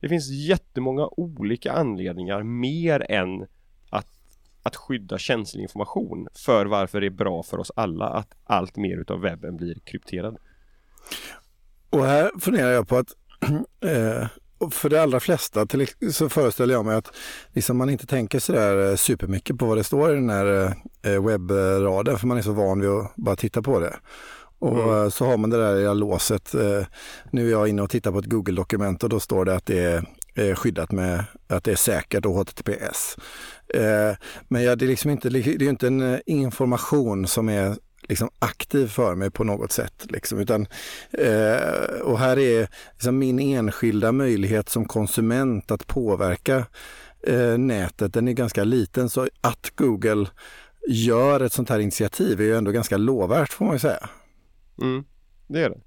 det 0.00 0.08
finns 0.08 0.30
jättemånga 0.30 1.08
olika 1.16 1.72
anledningar 1.72 2.42
mer 2.42 3.10
än 3.10 3.46
att 4.64 4.76
skydda 4.76 5.18
känslig 5.18 5.62
information 5.62 6.28
för 6.34 6.66
varför 6.66 7.00
det 7.00 7.06
är 7.06 7.10
bra 7.10 7.42
för 7.42 7.58
oss 7.58 7.72
alla 7.76 8.08
att 8.08 8.28
allt 8.44 8.76
mer 8.76 8.96
utav 8.96 9.20
webben 9.20 9.56
blir 9.56 9.74
krypterad. 9.84 10.36
Och 11.90 12.04
här 12.04 12.30
funderar 12.40 12.70
jag 12.70 12.88
på 12.88 12.96
att 12.96 13.08
eh, 13.84 14.28
för 14.70 14.88
de 14.88 14.98
allra 14.98 15.20
flesta 15.20 15.66
till, 15.66 15.86
så 16.12 16.28
föreställer 16.28 16.74
jag 16.74 16.84
mig 16.84 16.96
att 16.96 17.16
liksom 17.52 17.76
man 17.76 17.90
inte 17.90 18.06
tänker 18.06 18.38
sådär 18.38 18.90
eh, 18.90 18.96
supermycket 18.96 19.58
på 19.58 19.66
vad 19.66 19.76
det 19.76 19.84
står 19.84 20.12
i 20.12 20.14
den 20.14 20.30
här 20.30 20.74
eh, 21.02 21.24
webbraden 21.26 22.18
för 22.18 22.26
man 22.26 22.38
är 22.38 22.42
så 22.42 22.52
van 22.52 22.80
vid 22.80 22.90
att 22.90 23.16
bara 23.16 23.36
titta 23.36 23.62
på 23.62 23.80
det. 23.80 23.96
Och 24.58 24.82
mm. 24.82 25.10
så 25.10 25.26
har 25.26 25.36
man 25.36 25.50
det 25.50 25.56
där 25.56 25.76
lilla 25.76 25.94
låset. 25.94 26.54
Nu 27.30 27.46
är 27.46 27.50
jag 27.50 27.68
inne 27.68 27.82
och 27.82 27.90
tittar 27.90 28.12
på 28.12 28.18
ett 28.18 28.24
Google-dokument 28.24 29.02
och 29.02 29.08
då 29.08 29.20
står 29.20 29.44
det 29.44 29.54
att 29.54 29.66
det 29.66 29.78
är 29.78 30.04
Eh, 30.36 30.54
skyddat 30.54 30.92
med 30.92 31.24
att 31.46 31.64
det 31.64 31.72
är 31.72 31.76
säkert 31.76 32.26
och 32.26 32.34
HTTPS. 32.34 33.16
Eh, 33.74 34.16
men 34.48 34.62
ja, 34.62 34.76
det 34.76 34.84
är 34.84 34.88
liksom 34.88 35.10
inte, 35.10 35.28
det 35.28 35.46
är 35.46 35.62
inte 35.62 35.86
en 35.86 36.14
eh, 36.14 36.20
information 36.26 37.26
som 37.26 37.48
är 37.48 37.76
liksom 38.08 38.30
aktiv 38.38 38.86
för 38.86 39.14
mig 39.14 39.30
på 39.30 39.44
något 39.44 39.72
sätt. 39.72 40.06
Liksom, 40.08 40.38
utan, 40.38 40.66
eh, 41.12 42.00
och 42.02 42.18
här 42.18 42.38
är 42.38 42.68
liksom 42.92 43.18
min 43.18 43.38
enskilda 43.38 44.12
möjlighet 44.12 44.68
som 44.68 44.84
konsument 44.84 45.70
att 45.70 45.86
påverka 45.86 46.66
eh, 47.26 47.58
nätet, 47.58 48.12
den 48.12 48.28
är 48.28 48.32
ganska 48.32 48.64
liten. 48.64 49.10
Så 49.10 49.28
att 49.40 49.72
Google 49.76 50.26
gör 50.88 51.40
ett 51.40 51.52
sånt 51.52 51.68
här 51.68 51.78
initiativ 51.78 52.40
är 52.40 52.44
ju 52.44 52.56
ändå 52.56 52.70
ganska 52.70 52.96
lovvärt 52.96 53.52
får 53.52 53.64
man 53.64 53.74
ju 53.74 53.78
säga. 53.78 54.08
Mm, 54.80 55.04
det 55.46 55.62
är 55.62 55.70
det. 55.70 55.80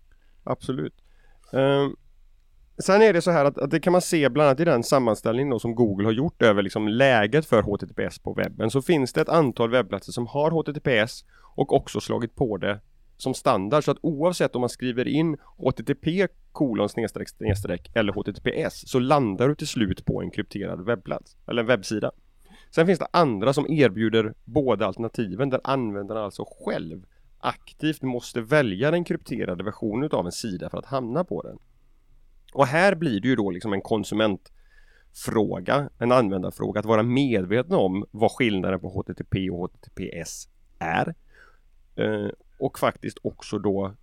Absolut. 0.43 0.93
Um, 1.51 1.95
Sen 2.79 3.01
är 3.01 3.13
det 3.13 3.21
så 3.21 3.31
här 3.31 3.45
att, 3.45 3.57
att, 3.57 3.71
det 3.71 3.79
kan 3.79 3.91
man 3.91 4.01
se 4.01 4.29
bland 4.29 4.47
annat 4.47 4.59
i 4.59 4.65
den 4.65 4.83
sammanställning 4.83 5.49
då 5.49 5.59
som 5.59 5.75
Google 5.75 6.07
har 6.07 6.11
gjort 6.11 6.41
över 6.41 6.61
liksom 6.61 6.87
läget 6.87 7.45
för 7.45 7.61
HTTPS 7.61 8.19
på 8.19 8.33
webben 8.33 8.71
så 8.71 8.81
finns 8.81 9.13
det 9.13 9.21
ett 9.21 9.29
antal 9.29 9.69
webbplatser 9.69 10.11
som 10.11 10.27
har 10.27 10.51
HTTPS 10.51 11.25
och 11.55 11.73
också 11.73 11.99
slagit 11.99 12.35
på 12.35 12.57
det 12.57 12.79
som 13.17 13.33
standard 13.33 13.83
så 13.83 13.91
att 13.91 13.97
oavsett 14.01 14.55
om 14.55 14.61
man 14.61 14.69
skriver 14.69 15.07
in 15.07 15.37
HTTP 15.57 16.27
kolon 16.51 16.89
snedstreck 16.89 17.29
snedstreck 17.29 17.91
eller 17.95 18.13
HTTPS 18.13 18.89
så 18.89 18.99
landar 18.99 19.47
du 19.47 19.55
till 19.55 19.67
slut 19.67 20.05
på 20.05 20.21
en 20.21 20.31
krypterad 20.31 20.85
webbplats 20.85 21.37
eller 21.47 21.61
en 21.61 21.67
webbsida. 21.67 22.11
Sen 22.71 22.85
finns 22.85 22.99
det 22.99 23.07
andra 23.11 23.53
som 23.53 23.71
erbjuder 23.71 24.33
båda 24.45 24.85
alternativen 24.85 25.49
där 25.49 25.61
användaren 25.63 26.23
alltså 26.23 26.45
själv 26.65 27.05
aktivt 27.39 28.01
måste 28.01 28.41
välja 28.41 28.91
den 28.91 29.03
krypterade 29.03 29.63
versionen 29.63 30.09
av 30.11 30.25
en 30.25 30.31
sida 30.31 30.69
för 30.69 30.77
att 30.77 30.85
hamna 30.85 31.23
på 31.23 31.41
den. 31.41 31.57
Och 32.57 32.67
här 32.67 32.95
blir 32.95 33.21
det 33.21 33.27
ju 33.27 33.35
då 33.35 33.51
liksom 33.51 33.73
en 33.73 33.81
konsumentfråga, 33.81 35.89
en 35.97 36.11
användarfråga, 36.11 36.79
att 36.79 36.85
vara 36.85 37.03
medveten 37.03 37.75
om 37.75 38.05
vad 38.11 38.31
skillnaden 38.31 38.79
på 38.79 38.89
HTTP 38.89 39.49
och 39.49 39.57
HTTPS 39.57 40.49
är. 40.79 41.15
Eh, 41.95 42.29
och 42.59 42.79
faktiskt 42.79 43.17
också 43.21 43.59
då 43.59 43.93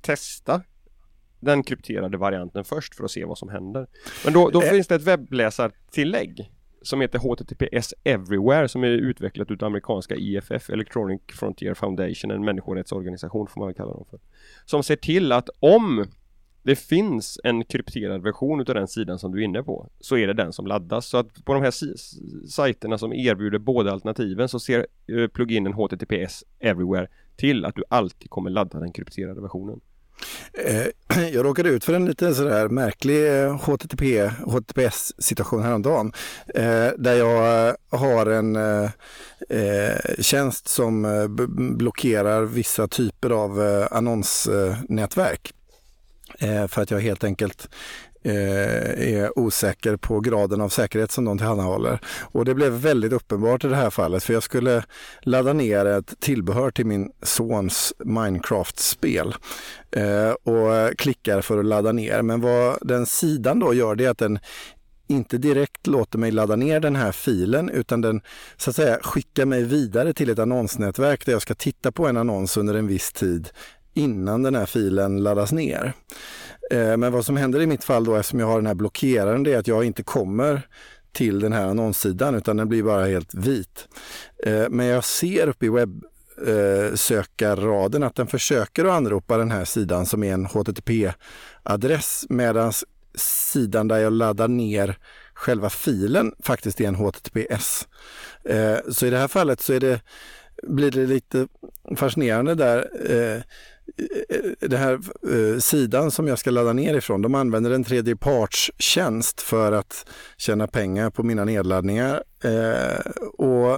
testa 0.00 0.62
den 1.40 1.62
krypterade 1.62 2.16
varianten 2.16 2.64
först 2.64 2.94
för 2.94 3.04
att 3.04 3.10
se 3.10 3.24
vad 3.24 3.38
som 3.38 3.48
händer. 3.48 3.86
Men 4.24 4.32
då, 4.32 4.50
då 4.50 4.60
finns 4.60 4.86
det 4.86 4.94
ett 4.94 5.02
webbläsartillägg 5.02 6.50
som 6.82 7.00
heter 7.00 7.18
HTTPS 7.18 7.94
Everywhere 8.04 8.68
som 8.68 8.84
är 8.84 8.88
utvecklat 8.88 9.50
utav 9.50 9.66
amerikanska 9.66 10.16
EFF, 10.16 10.70
Electronic 10.70 11.20
Frontier 11.28 11.74
Foundation, 11.74 12.30
en 12.30 12.44
människorättsorganisation 12.44 13.46
får 13.46 13.60
man 13.60 13.68
väl 13.68 13.76
kalla 13.76 13.92
dem 13.92 14.04
för. 14.10 14.20
Som 14.64 14.82
ser 14.82 14.96
till 14.96 15.32
att 15.32 15.48
om 15.60 16.06
det 16.66 16.76
finns 16.76 17.40
en 17.44 17.64
krypterad 17.64 18.22
version 18.22 18.60
utav 18.60 18.74
den 18.74 18.88
sidan 18.88 19.18
som 19.18 19.32
du 19.32 19.40
är 19.40 19.44
inne 19.44 19.62
på 19.62 19.88
så 20.00 20.16
är 20.16 20.26
det 20.26 20.32
den 20.32 20.52
som 20.52 20.66
laddas. 20.66 21.06
Så 21.06 21.16
att 21.16 21.44
på 21.44 21.54
de 21.54 21.62
här 21.62 21.72
sajterna 22.48 22.98
som 22.98 23.12
erbjuder 23.12 23.58
båda 23.58 23.92
alternativen 23.92 24.48
så 24.48 24.60
ser 24.60 24.86
eh, 25.06 25.28
pluginen 25.28 25.72
HTTPS 25.72 26.44
Everywhere 26.60 27.08
till 27.36 27.64
att 27.64 27.74
du 27.74 27.84
alltid 27.88 28.30
kommer 28.30 28.50
ladda 28.50 28.80
den 28.80 28.92
krypterade 28.92 29.40
versionen. 29.40 29.80
Eh, 30.52 30.86
jag 31.32 31.44
råkade 31.44 31.68
ut 31.68 31.84
för 31.84 31.92
en 31.92 32.04
lite 32.04 32.34
sådär 32.34 32.68
märklig 32.68 33.42
eh, 33.42 33.56
HTTP, 33.56 34.26
HTTPS 34.28 35.12
situation 35.18 35.62
häromdagen. 35.62 36.12
Eh, 36.54 36.88
där 36.98 37.14
jag 37.14 37.76
har 37.88 38.26
en 38.26 38.58
tjänst 40.18 40.68
som 40.68 41.06
blockerar 41.78 42.42
vissa 42.42 42.88
typer 42.88 43.30
av 43.30 43.86
annonsnätverk. 43.90 45.52
Eh, 46.38 46.66
för 46.66 46.82
att 46.82 46.90
jag 46.90 47.00
helt 47.00 47.24
enkelt 47.24 47.68
eh, 48.22 49.14
är 49.16 49.38
osäker 49.38 49.96
på 49.96 50.20
graden 50.20 50.60
av 50.60 50.68
säkerhet 50.68 51.10
som 51.10 51.24
de 51.24 51.38
tillhandahåller. 51.38 52.00
Och 52.20 52.44
det 52.44 52.54
blev 52.54 52.72
väldigt 52.72 53.12
uppenbart 53.12 53.64
i 53.64 53.68
det 53.68 53.76
här 53.76 53.90
fallet 53.90 54.22
för 54.22 54.32
jag 54.32 54.42
skulle 54.42 54.84
ladda 55.20 55.52
ner 55.52 55.86
ett 55.86 56.20
tillbehör 56.20 56.70
till 56.70 56.86
min 56.86 57.10
sons 57.22 57.94
Minecraft-spel 57.98 59.34
eh, 59.90 60.30
och 60.30 60.98
klickar 60.98 61.40
för 61.40 61.58
att 61.58 61.64
ladda 61.64 61.92
ner. 61.92 62.22
Men 62.22 62.40
vad 62.40 62.78
den 62.88 63.06
sidan 63.06 63.58
då 63.58 63.74
gör 63.74 63.94
det 63.94 64.04
är 64.04 64.10
att 64.10 64.18
den 64.18 64.38
inte 65.08 65.38
direkt 65.38 65.86
låter 65.86 66.18
mig 66.18 66.30
ladda 66.30 66.56
ner 66.56 66.80
den 66.80 66.96
här 66.96 67.12
filen 67.12 67.68
utan 67.68 68.00
den 68.00 68.20
så 68.56 68.70
att 68.70 68.76
säga 68.76 68.98
skickar 69.02 69.44
mig 69.46 69.62
vidare 69.62 70.12
till 70.12 70.30
ett 70.30 70.38
annonsnätverk 70.38 71.26
där 71.26 71.32
jag 71.32 71.42
ska 71.42 71.54
titta 71.54 71.92
på 71.92 72.06
en 72.06 72.16
annons 72.16 72.56
under 72.56 72.74
en 72.74 72.86
viss 72.86 73.12
tid 73.12 73.48
innan 73.96 74.42
den 74.42 74.54
här 74.54 74.66
filen 74.66 75.22
laddas 75.22 75.52
ner. 75.52 75.92
Eh, 76.70 76.96
men 76.96 77.12
vad 77.12 77.24
som 77.24 77.36
händer 77.36 77.60
i 77.60 77.66
mitt 77.66 77.84
fall 77.84 78.04
då 78.04 78.16
eftersom 78.16 78.40
jag 78.40 78.46
har 78.46 78.56
den 78.56 78.66
här 78.66 78.74
blockeraren 78.74 79.42
det 79.42 79.54
är 79.54 79.58
att 79.58 79.68
jag 79.68 79.84
inte 79.84 80.02
kommer 80.02 80.62
till 81.12 81.40
den 81.40 81.52
här 81.52 81.66
annonssidan 81.66 82.34
utan 82.34 82.56
den 82.56 82.68
blir 82.68 82.82
bara 82.82 83.06
helt 83.06 83.34
vit. 83.34 83.88
Eh, 84.44 84.64
men 84.70 84.86
jag 84.86 85.04
ser 85.04 85.48
uppe 85.48 85.66
i 85.66 85.68
webbsökarraden 85.68 88.02
eh, 88.02 88.06
att 88.06 88.14
den 88.14 88.26
försöker 88.26 88.84
att 88.84 88.92
anropa 88.92 89.38
den 89.38 89.50
här 89.50 89.64
sidan 89.64 90.06
som 90.06 90.24
är 90.24 90.34
en 90.34 90.46
HTTP-adress 90.46 92.26
medan 92.28 92.72
sidan 93.52 93.88
där 93.88 93.98
jag 93.98 94.12
laddar 94.12 94.48
ner 94.48 94.98
själva 95.34 95.70
filen 95.70 96.32
faktiskt 96.42 96.80
är 96.80 96.88
en 96.88 96.94
HTTPS. 96.94 97.88
Så 98.88 99.06
i 99.06 99.10
det 99.10 99.18
här 99.18 99.28
fallet 99.28 99.60
så 99.60 99.72
är 99.72 99.80
det, 99.80 100.00
blir 100.62 100.90
det 100.90 101.06
lite 101.06 101.48
fascinerande 101.96 102.54
där 102.54 102.90
Eh, 104.28 104.68
den 104.68 104.78
här 104.78 105.00
eh, 105.32 105.58
sidan 105.58 106.10
som 106.10 106.26
jag 106.26 106.38
ska 106.38 106.50
ladda 106.50 106.72
ner 106.72 106.94
ifrån, 106.94 107.22
de 107.22 107.34
använder 107.34 107.70
en 107.70 107.84
tredjepartstjänst 107.84 109.40
för 109.40 109.72
att 109.72 110.06
tjäna 110.36 110.66
pengar 110.66 111.10
på 111.10 111.22
mina 111.22 111.44
nedladdningar. 111.44 112.22
Eh, 112.44 113.10
och, 113.38 113.72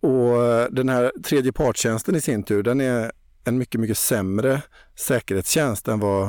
och 0.00 0.72
den 0.72 0.88
här 0.88 1.12
tredjepartstjänsten 1.24 2.16
i 2.16 2.20
sin 2.20 2.42
tur, 2.42 2.62
den 2.62 2.80
är 2.80 3.12
en 3.44 3.58
mycket, 3.58 3.80
mycket 3.80 3.98
sämre 3.98 4.62
säkerhetstjänst 4.94 5.88
än 5.88 6.00
vad 6.00 6.24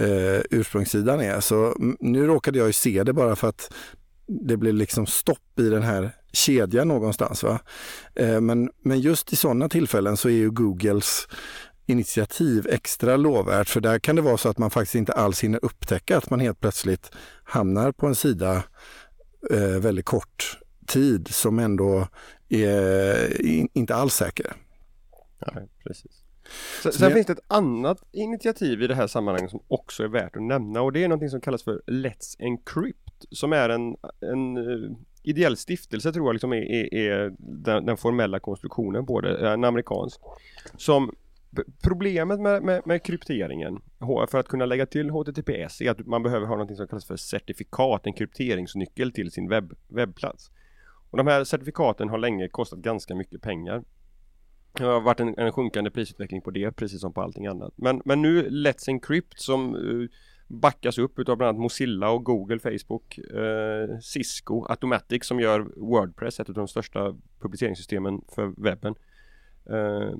eh, 0.00 0.40
ursprungssidan 0.50 1.20
är. 1.20 1.40
Så 1.40 1.74
nu 2.00 2.26
råkade 2.26 2.58
jag 2.58 2.66
ju 2.66 2.72
se 2.72 3.02
det 3.02 3.12
bara 3.12 3.36
för 3.36 3.48
att 3.48 3.72
det 4.26 4.56
blev 4.56 4.74
liksom 4.74 5.06
stopp 5.06 5.60
i 5.60 5.68
den 5.68 5.82
här 5.82 6.10
kedjan 6.32 6.88
någonstans. 6.88 7.42
Va? 7.42 7.60
Eh, 8.14 8.40
men, 8.40 8.70
men 8.82 9.00
just 9.00 9.32
i 9.32 9.36
sådana 9.36 9.68
tillfällen 9.68 10.16
så 10.16 10.28
är 10.28 10.32
ju 10.32 10.50
Googles 10.50 11.28
initiativ 11.88 12.66
extra 12.70 13.16
lovvärt 13.16 13.68
för 13.68 13.80
där 13.80 13.98
kan 13.98 14.16
det 14.16 14.22
vara 14.22 14.36
så 14.36 14.48
att 14.48 14.58
man 14.58 14.70
faktiskt 14.70 14.94
inte 14.94 15.12
alls 15.12 15.44
hinner 15.44 15.64
upptäcka 15.64 16.18
att 16.18 16.30
man 16.30 16.40
helt 16.40 16.60
plötsligt 16.60 17.10
hamnar 17.44 17.92
på 17.92 18.06
en 18.06 18.14
sida 18.14 18.64
eh, 19.50 19.80
väldigt 19.80 20.04
kort 20.04 20.58
tid 20.86 21.28
som 21.28 21.58
ändå 21.58 22.08
är 22.48 23.42
inte 23.76 23.94
alls 23.94 24.14
säker. 24.14 24.52
Nej, 25.54 25.68
precis. 25.84 26.22
Sen, 26.82 26.92
sen 26.92 27.12
finns 27.12 27.26
det 27.26 27.32
ett 27.32 27.44
annat 27.46 28.02
initiativ 28.12 28.82
i 28.82 28.86
det 28.86 28.94
här 28.94 29.06
sammanhanget 29.06 29.50
som 29.50 29.62
också 29.68 30.04
är 30.04 30.08
värt 30.08 30.36
att 30.36 30.42
nämna 30.42 30.82
och 30.82 30.92
det 30.92 31.04
är 31.04 31.08
någonting 31.08 31.30
som 31.30 31.40
kallas 31.40 31.62
för 31.62 31.82
Let's 31.86 32.36
Encrypt 32.38 33.24
som 33.30 33.52
är 33.52 33.68
en, 33.68 33.96
en 34.20 34.56
uh, 34.56 34.96
ideell 35.22 35.56
stiftelse 35.56 36.12
tror 36.12 36.26
jag 36.26 36.32
liksom 36.32 36.52
är, 36.52 36.56
är, 36.56 36.94
är 36.94 37.34
den, 37.38 37.86
den, 37.86 37.96
formella 37.96 38.40
konstruktionen 38.40 39.06
på 39.06 39.20
det, 39.20 39.48
en 39.48 39.64
amerikansk 39.64 40.20
som 40.76 41.14
Problemet 41.82 42.40
med, 42.40 42.62
med, 42.62 42.86
med, 42.86 43.02
krypteringen 43.02 43.80
för 44.28 44.38
att 44.38 44.48
kunna 44.48 44.66
lägga 44.66 44.86
till 44.86 45.10
HTTPS 45.10 45.80
är 45.80 45.90
att 45.90 46.06
man 46.06 46.22
behöver 46.22 46.46
ha 46.46 46.56
något 46.56 46.76
som 46.76 46.88
kallas 46.88 47.06
för 47.06 47.16
certifikat, 47.16 48.06
en 48.06 48.12
krypteringsnyckel 48.12 49.12
till 49.12 49.30
sin 49.30 49.48
webb, 49.48 49.74
webbplats. 49.88 50.50
Och 51.10 51.18
de 51.18 51.26
här 51.26 51.44
certifikaten 51.44 52.08
har 52.08 52.18
länge 52.18 52.48
kostat 52.48 52.78
ganska 52.78 53.14
mycket 53.14 53.42
pengar. 53.42 53.84
Det 54.72 54.84
har 54.84 55.00
varit 55.00 55.20
en, 55.20 55.38
en 55.38 55.52
sjunkande 55.52 55.90
prisutveckling 55.90 56.42
på 56.42 56.50
det, 56.50 56.72
precis 56.72 57.00
som 57.00 57.12
på 57.12 57.22
allting 57.22 57.46
annat. 57.46 57.72
Men, 57.76 58.02
men 58.04 58.22
nu 58.22 58.48
Let's 58.48 58.88
Encrypt 58.88 59.40
som 59.40 59.74
uh, 59.74 60.08
backas 60.48 60.98
upp 60.98 61.18
utav 61.18 61.36
bland 61.36 61.48
annat 61.48 61.60
Mozilla 61.62 62.10
och 62.10 62.24
Google, 62.24 62.58
Facebook, 62.58 63.18
eh, 63.18 63.98
Cisco, 64.00 64.64
Automatic 64.68 65.24
som 65.24 65.40
gör 65.40 65.60
Wordpress, 65.76 66.40
ett 66.40 66.48
av 66.48 66.54
de 66.54 66.68
största 66.68 67.16
publiceringssystemen 67.40 68.20
för 68.34 68.62
webben. 68.62 68.94
Eh, 69.70 70.18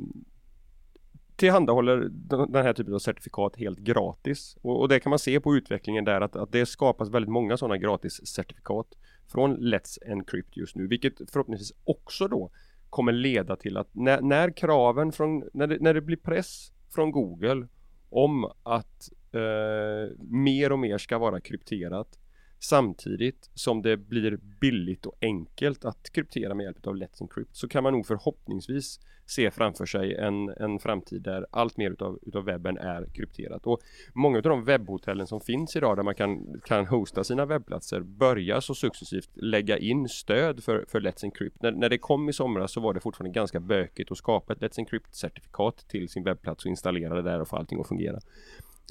tillhandahåller 1.39 2.09
den 2.47 2.65
här 2.65 2.73
typen 2.73 2.95
av 2.95 2.99
certifikat 2.99 3.57
helt 3.57 3.79
gratis. 3.79 4.57
Och, 4.63 4.81
och 4.81 4.89
det 4.89 5.01
kan 5.01 5.11
man 5.11 5.19
se 5.19 5.41
på 5.41 5.57
utvecklingen 5.57 6.05
där 6.05 6.21
att, 6.21 6.37
att 6.37 6.53
det 6.53 6.67
skapas 6.67 7.09
väldigt 7.09 7.31
många 7.31 7.57
sådana 7.57 7.77
gratis 7.77 8.27
certifikat 8.27 8.87
från 9.33 9.57
Let's 9.57 9.99
Encrypt 10.07 10.57
just 10.57 10.77
nu, 10.77 10.87
vilket 10.87 11.31
förhoppningsvis 11.31 11.73
också 11.85 12.29
då 12.29 12.51
kommer 12.91 13.13
leda 13.13 13.57
till 13.57 13.77
att 13.77 13.95
när, 13.95 14.21
när 14.21 14.57
kraven 14.57 15.13
från, 15.13 15.45
när 15.53 15.67
det, 15.67 15.79
när 15.81 15.95
det 15.95 16.01
blir 16.01 16.17
press 16.17 16.73
från 16.95 17.11
Google 17.11 17.67
om 18.11 18.45
att 18.63 19.11
eh, 19.33 20.17
mer 20.19 20.73
och 20.73 20.79
mer 20.79 20.99
ska 20.99 21.19
vara 21.19 21.41
krypterat 21.41 22.19
Samtidigt 22.61 23.51
som 23.55 23.83
det 23.83 23.97
blir 23.97 24.39
billigt 24.61 25.07
och 25.07 25.17
enkelt 25.21 25.85
att 25.85 26.13
kryptera 26.13 26.55
med 26.55 26.65
hjälp 26.65 26.87
av 26.87 26.97
Let's 26.97 27.23
Encrypt 27.23 27.57
så 27.57 27.69
kan 27.69 27.83
man 27.83 27.93
nog 27.93 28.07
förhoppningsvis 28.07 29.01
se 29.27 29.51
framför 29.51 29.87
sig 29.87 30.15
en, 30.15 30.49
en 30.49 30.79
framtid 30.79 31.23
där 31.23 31.47
allt 31.51 31.77
mer 31.77 31.91
utav, 31.91 32.19
utav 32.23 32.45
webben 32.45 32.79
är 32.79 33.07
krypterat. 33.15 33.67
Och 33.67 33.81
många 34.15 34.37
av 34.37 34.43
de 34.43 34.65
webbhotellen 34.65 35.27
som 35.27 35.41
finns 35.41 35.77
idag 35.77 35.97
där 35.97 36.03
man 36.03 36.15
kan, 36.15 36.61
kan 36.65 36.87
hosta 36.87 37.25
sina 37.25 37.47
webbplatser 37.47 38.01
börjar 38.01 38.61
så 38.61 38.75
successivt 38.75 39.31
lägga 39.35 39.79
in 39.79 40.09
stöd 40.09 40.65
för, 40.65 40.85
för 40.89 41.01
Let's 41.01 41.25
Encrypt. 41.25 41.63
När, 41.63 41.73
när 41.73 41.89
det 41.89 41.99
kom 41.99 42.29
i 42.29 42.33
somras 42.33 42.73
så 42.73 42.81
var 42.81 42.95
det 42.95 43.01
fortfarande 43.01 43.35
ganska 43.35 43.61
bökigt 43.61 44.13
att 44.13 44.19
skapa 44.19 44.53
ett 44.53 44.59
Let's 44.59 44.79
Encrypt-certifikat 44.79 45.89
till 45.89 46.09
sin 46.09 46.25
webbplats 46.25 46.65
och 46.65 46.71
installera 46.71 47.15
det 47.15 47.23
där 47.23 47.41
och 47.41 47.49
få 47.49 47.57
allting 47.57 47.81
att 47.81 47.89
fungera. 47.89 48.19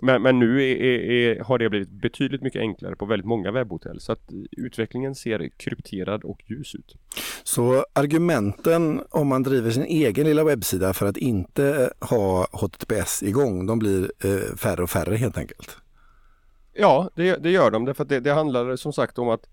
Men, 0.01 0.21
men 0.21 0.39
nu 0.39 0.63
är, 0.63 0.75
är, 1.11 1.43
har 1.43 1.57
det 1.57 1.69
blivit 1.69 1.89
betydligt 1.89 2.41
mycket 2.41 2.59
enklare 2.59 2.95
på 2.95 3.05
väldigt 3.05 3.25
många 3.25 3.51
webbhotell 3.51 3.99
så 3.99 4.11
att 4.11 4.29
utvecklingen 4.51 5.15
ser 5.15 5.49
krypterad 5.57 6.23
och 6.23 6.39
ljus 6.45 6.75
ut. 6.75 6.95
Så 7.43 7.85
argumenten 7.93 9.01
om 9.09 9.27
man 9.27 9.43
driver 9.43 9.71
sin 9.71 9.83
egen 9.83 10.25
lilla 10.25 10.43
webbsida 10.43 10.93
för 10.93 11.05
att 11.05 11.17
inte 11.17 11.93
ha 11.99 12.47
HTTPS 12.51 13.23
igång, 13.23 13.65
de 13.65 13.79
blir 13.79 14.11
eh, 14.23 14.55
färre 14.57 14.83
och 14.83 14.89
färre 14.89 15.15
helt 15.15 15.37
enkelt? 15.37 15.77
Ja, 16.73 17.09
det, 17.15 17.35
det 17.35 17.49
gör 17.49 17.71
de 17.71 17.85
därför 17.85 18.03
att 18.03 18.09
det, 18.09 18.19
det 18.19 18.33
handlar 18.33 18.75
som 18.75 18.93
sagt 18.93 19.17
om 19.17 19.29
att 19.29 19.49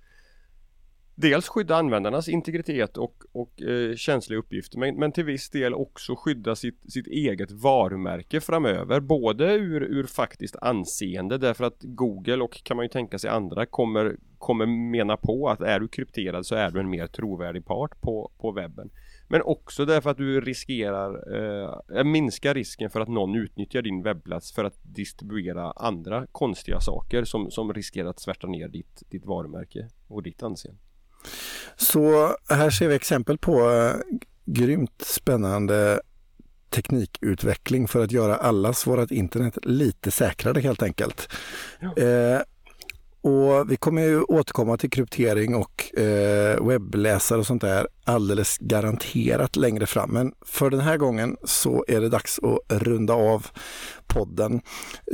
dels 1.14 1.48
skydda 1.48 1.76
användarnas 1.76 2.28
integritet 2.28 2.96
och, 2.96 3.22
och 3.32 3.62
eh, 3.62 3.94
känsliga 3.96 4.38
uppgifter 4.38 4.78
men, 4.78 4.96
men, 4.96 5.12
till 5.12 5.24
viss 5.24 5.50
del 5.50 5.74
också 5.74 6.16
skydda 6.16 6.56
sitt, 6.56 6.92
sitt 6.92 7.06
eget 7.06 7.50
varumärke 7.50 8.40
framöver 8.40 9.00
både 9.00 9.54
ur, 9.54 9.82
ur 9.82 10.04
faktiskt 10.04 10.56
anseende 10.56 11.38
därför 11.38 11.64
att 11.64 11.78
Google 11.80 12.44
och 12.44 12.62
kan 12.64 12.76
man 12.76 12.84
ju 12.84 12.88
tänka 12.88 13.18
sig 13.18 13.30
andra 13.30 13.66
kommer, 13.66 14.16
kommer 14.38 14.66
mena 14.66 15.16
på 15.16 15.48
att 15.48 15.60
är 15.60 15.80
du 15.80 15.88
krypterad 15.88 16.46
så 16.46 16.54
är 16.54 16.70
du 16.70 16.80
en 16.80 16.90
mer 16.90 17.06
trovärdig 17.06 17.66
part 17.66 18.00
på, 18.00 18.32
på 18.38 18.52
webben. 18.52 18.90
Men 19.28 19.42
också 19.42 19.84
därför 19.84 20.10
att 20.10 20.16
du 20.16 20.40
riskerar, 20.40 21.36
eh, 21.36 21.98
eh 21.98 22.04
minskar 22.04 22.54
risken 22.54 22.90
för 22.90 23.00
att 23.00 23.08
någon 23.08 23.34
utnyttjar 23.34 23.82
din 23.82 24.02
webbplats 24.02 24.52
för 24.52 24.64
att 24.64 24.78
distribuera 24.82 25.72
andra 25.72 26.26
konstiga 26.32 26.80
saker 26.80 27.24
som, 27.24 27.50
som 27.50 27.72
riskerar 27.72 28.08
att 28.08 28.20
svärta 28.20 28.46
ner 28.46 28.68
ditt, 28.68 29.02
ditt 29.10 29.26
varumärke 29.26 29.88
och 30.08 30.22
ditt 30.22 30.42
anseende. 30.42 30.80
Så 31.76 32.36
här 32.48 32.70
ser 32.70 32.88
vi 32.88 32.94
exempel 32.94 33.38
på 33.38 33.70
eh, 33.70 33.94
grymt 34.44 35.02
spännande 35.06 36.00
teknikutveckling 36.70 37.88
för 37.88 38.04
att 38.04 38.12
göra 38.12 38.36
allas 38.36 38.86
vårt 38.86 39.10
internet 39.10 39.58
lite 39.62 40.10
säkrare 40.10 40.60
helt 40.60 40.82
enkelt. 40.82 41.32
Ja. 41.80 42.02
Eh, 42.02 42.40
och 43.24 43.70
vi 43.70 43.76
kommer 43.76 44.02
ju 44.02 44.22
återkomma 44.22 44.76
till 44.76 44.90
kryptering 44.90 45.54
och 45.54 45.98
eh, 45.98 46.66
webbläsare 46.66 47.38
och 47.38 47.46
sånt 47.46 47.62
där 47.62 47.86
alldeles 48.04 48.58
garanterat 48.58 49.56
längre 49.56 49.86
fram. 49.86 50.10
Men 50.10 50.32
för 50.46 50.70
den 50.70 50.80
här 50.80 50.96
gången 50.96 51.36
så 51.44 51.84
är 51.88 52.00
det 52.00 52.08
dags 52.08 52.38
att 52.38 52.82
runda 52.82 53.14
av 53.14 53.46
podden. 54.06 54.60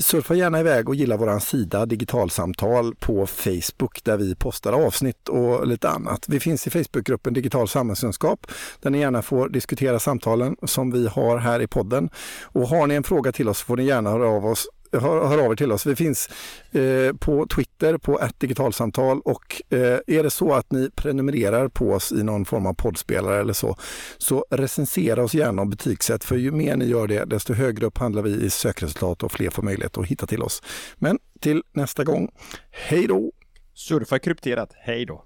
Surfa 0.01 0.35
gärna 0.35 0.61
iväg 0.61 0.89
och 0.89 0.95
gilla 0.95 1.17
vår 1.17 1.39
sida 1.39 1.87
Digitalsamtal 1.87 2.95
på 2.95 3.27
Facebook 3.27 4.05
där 4.05 4.17
vi 4.17 4.35
postar 4.35 4.73
avsnitt 4.73 5.29
och 5.29 5.67
lite 5.67 5.89
annat. 5.89 6.25
Vi 6.29 6.41
finns 6.41 6.67
i 6.67 6.71
Facebookgruppen 6.71 7.35
Digital 7.35 7.69
samhällskunskap 7.69 8.47
där 8.81 8.91
ni 8.91 8.99
gärna 8.99 9.23
får 9.23 9.49
diskutera 9.49 9.99
samtalen 9.99 10.57
som 10.63 10.91
vi 10.91 11.07
har 11.07 11.39
här 11.39 11.61
i 11.61 11.67
podden. 11.67 12.11
Och 12.43 12.69
har 12.69 12.87
ni 12.87 12.95
en 12.95 13.03
fråga 13.03 13.33
till 13.33 13.49
oss 13.49 13.63
får 13.63 13.77
ni 13.77 13.85
gärna 13.85 14.11
höra 14.11 14.29
av 14.29 14.47
oss 14.47 14.69
hör, 14.93 15.27
hör 15.27 15.39
av 15.39 15.53
er 15.53 15.57
till 15.57 15.73
oss. 15.73 15.87
Vi 15.87 15.97
finns 15.97 16.29
eh, 16.71 17.13
på 17.17 17.47
Twitter 17.47 17.99
på 17.99 18.29
digitalsamtal 18.39 19.21
och 19.21 19.63
eh, 19.71 19.99
är 20.07 20.23
det 20.23 20.31
så 20.31 20.53
att 20.53 20.73
ni 20.73 20.91
prenumererar 20.91 21.69
på 21.69 21.93
oss 21.93 22.13
i 22.13 22.23
någon 22.23 22.45
form 22.45 22.67
av 22.67 22.75
poddspelare 22.75 23.41
eller 23.41 23.53
så, 23.53 23.77
så 24.19 24.45
recensera 24.51 25.23
oss 25.23 25.35
gärna 25.35 25.63
om 25.63 25.71
betygsätt 25.71 26.25
för 26.25 26.37
ju 26.37 26.51
mer 26.51 26.77
ni 26.77 26.85
gör 26.85 27.07
det, 27.07 27.25
desto 27.25 27.55
högre 27.55 27.87
upp 27.87 27.99
handlar 27.99 28.23
vi 28.23 28.31
i 28.31 28.51
sökresultat 28.51 29.23
och 29.23 29.33
fler 29.33 29.51
får 29.51 29.63
möjlighet 29.63 29.99
att 29.99 30.07
hitta 30.07 30.27
till 30.27 30.43
oss. 30.43 30.63
Men 30.97 31.19
till 31.41 31.63
nästa 31.73 32.05
gång, 32.05 32.31
hej 32.71 33.07
då! 33.07 33.33
Surfa 33.75 34.19
krypterat, 34.19 34.71
hej 34.75 35.07
då! 35.07 35.25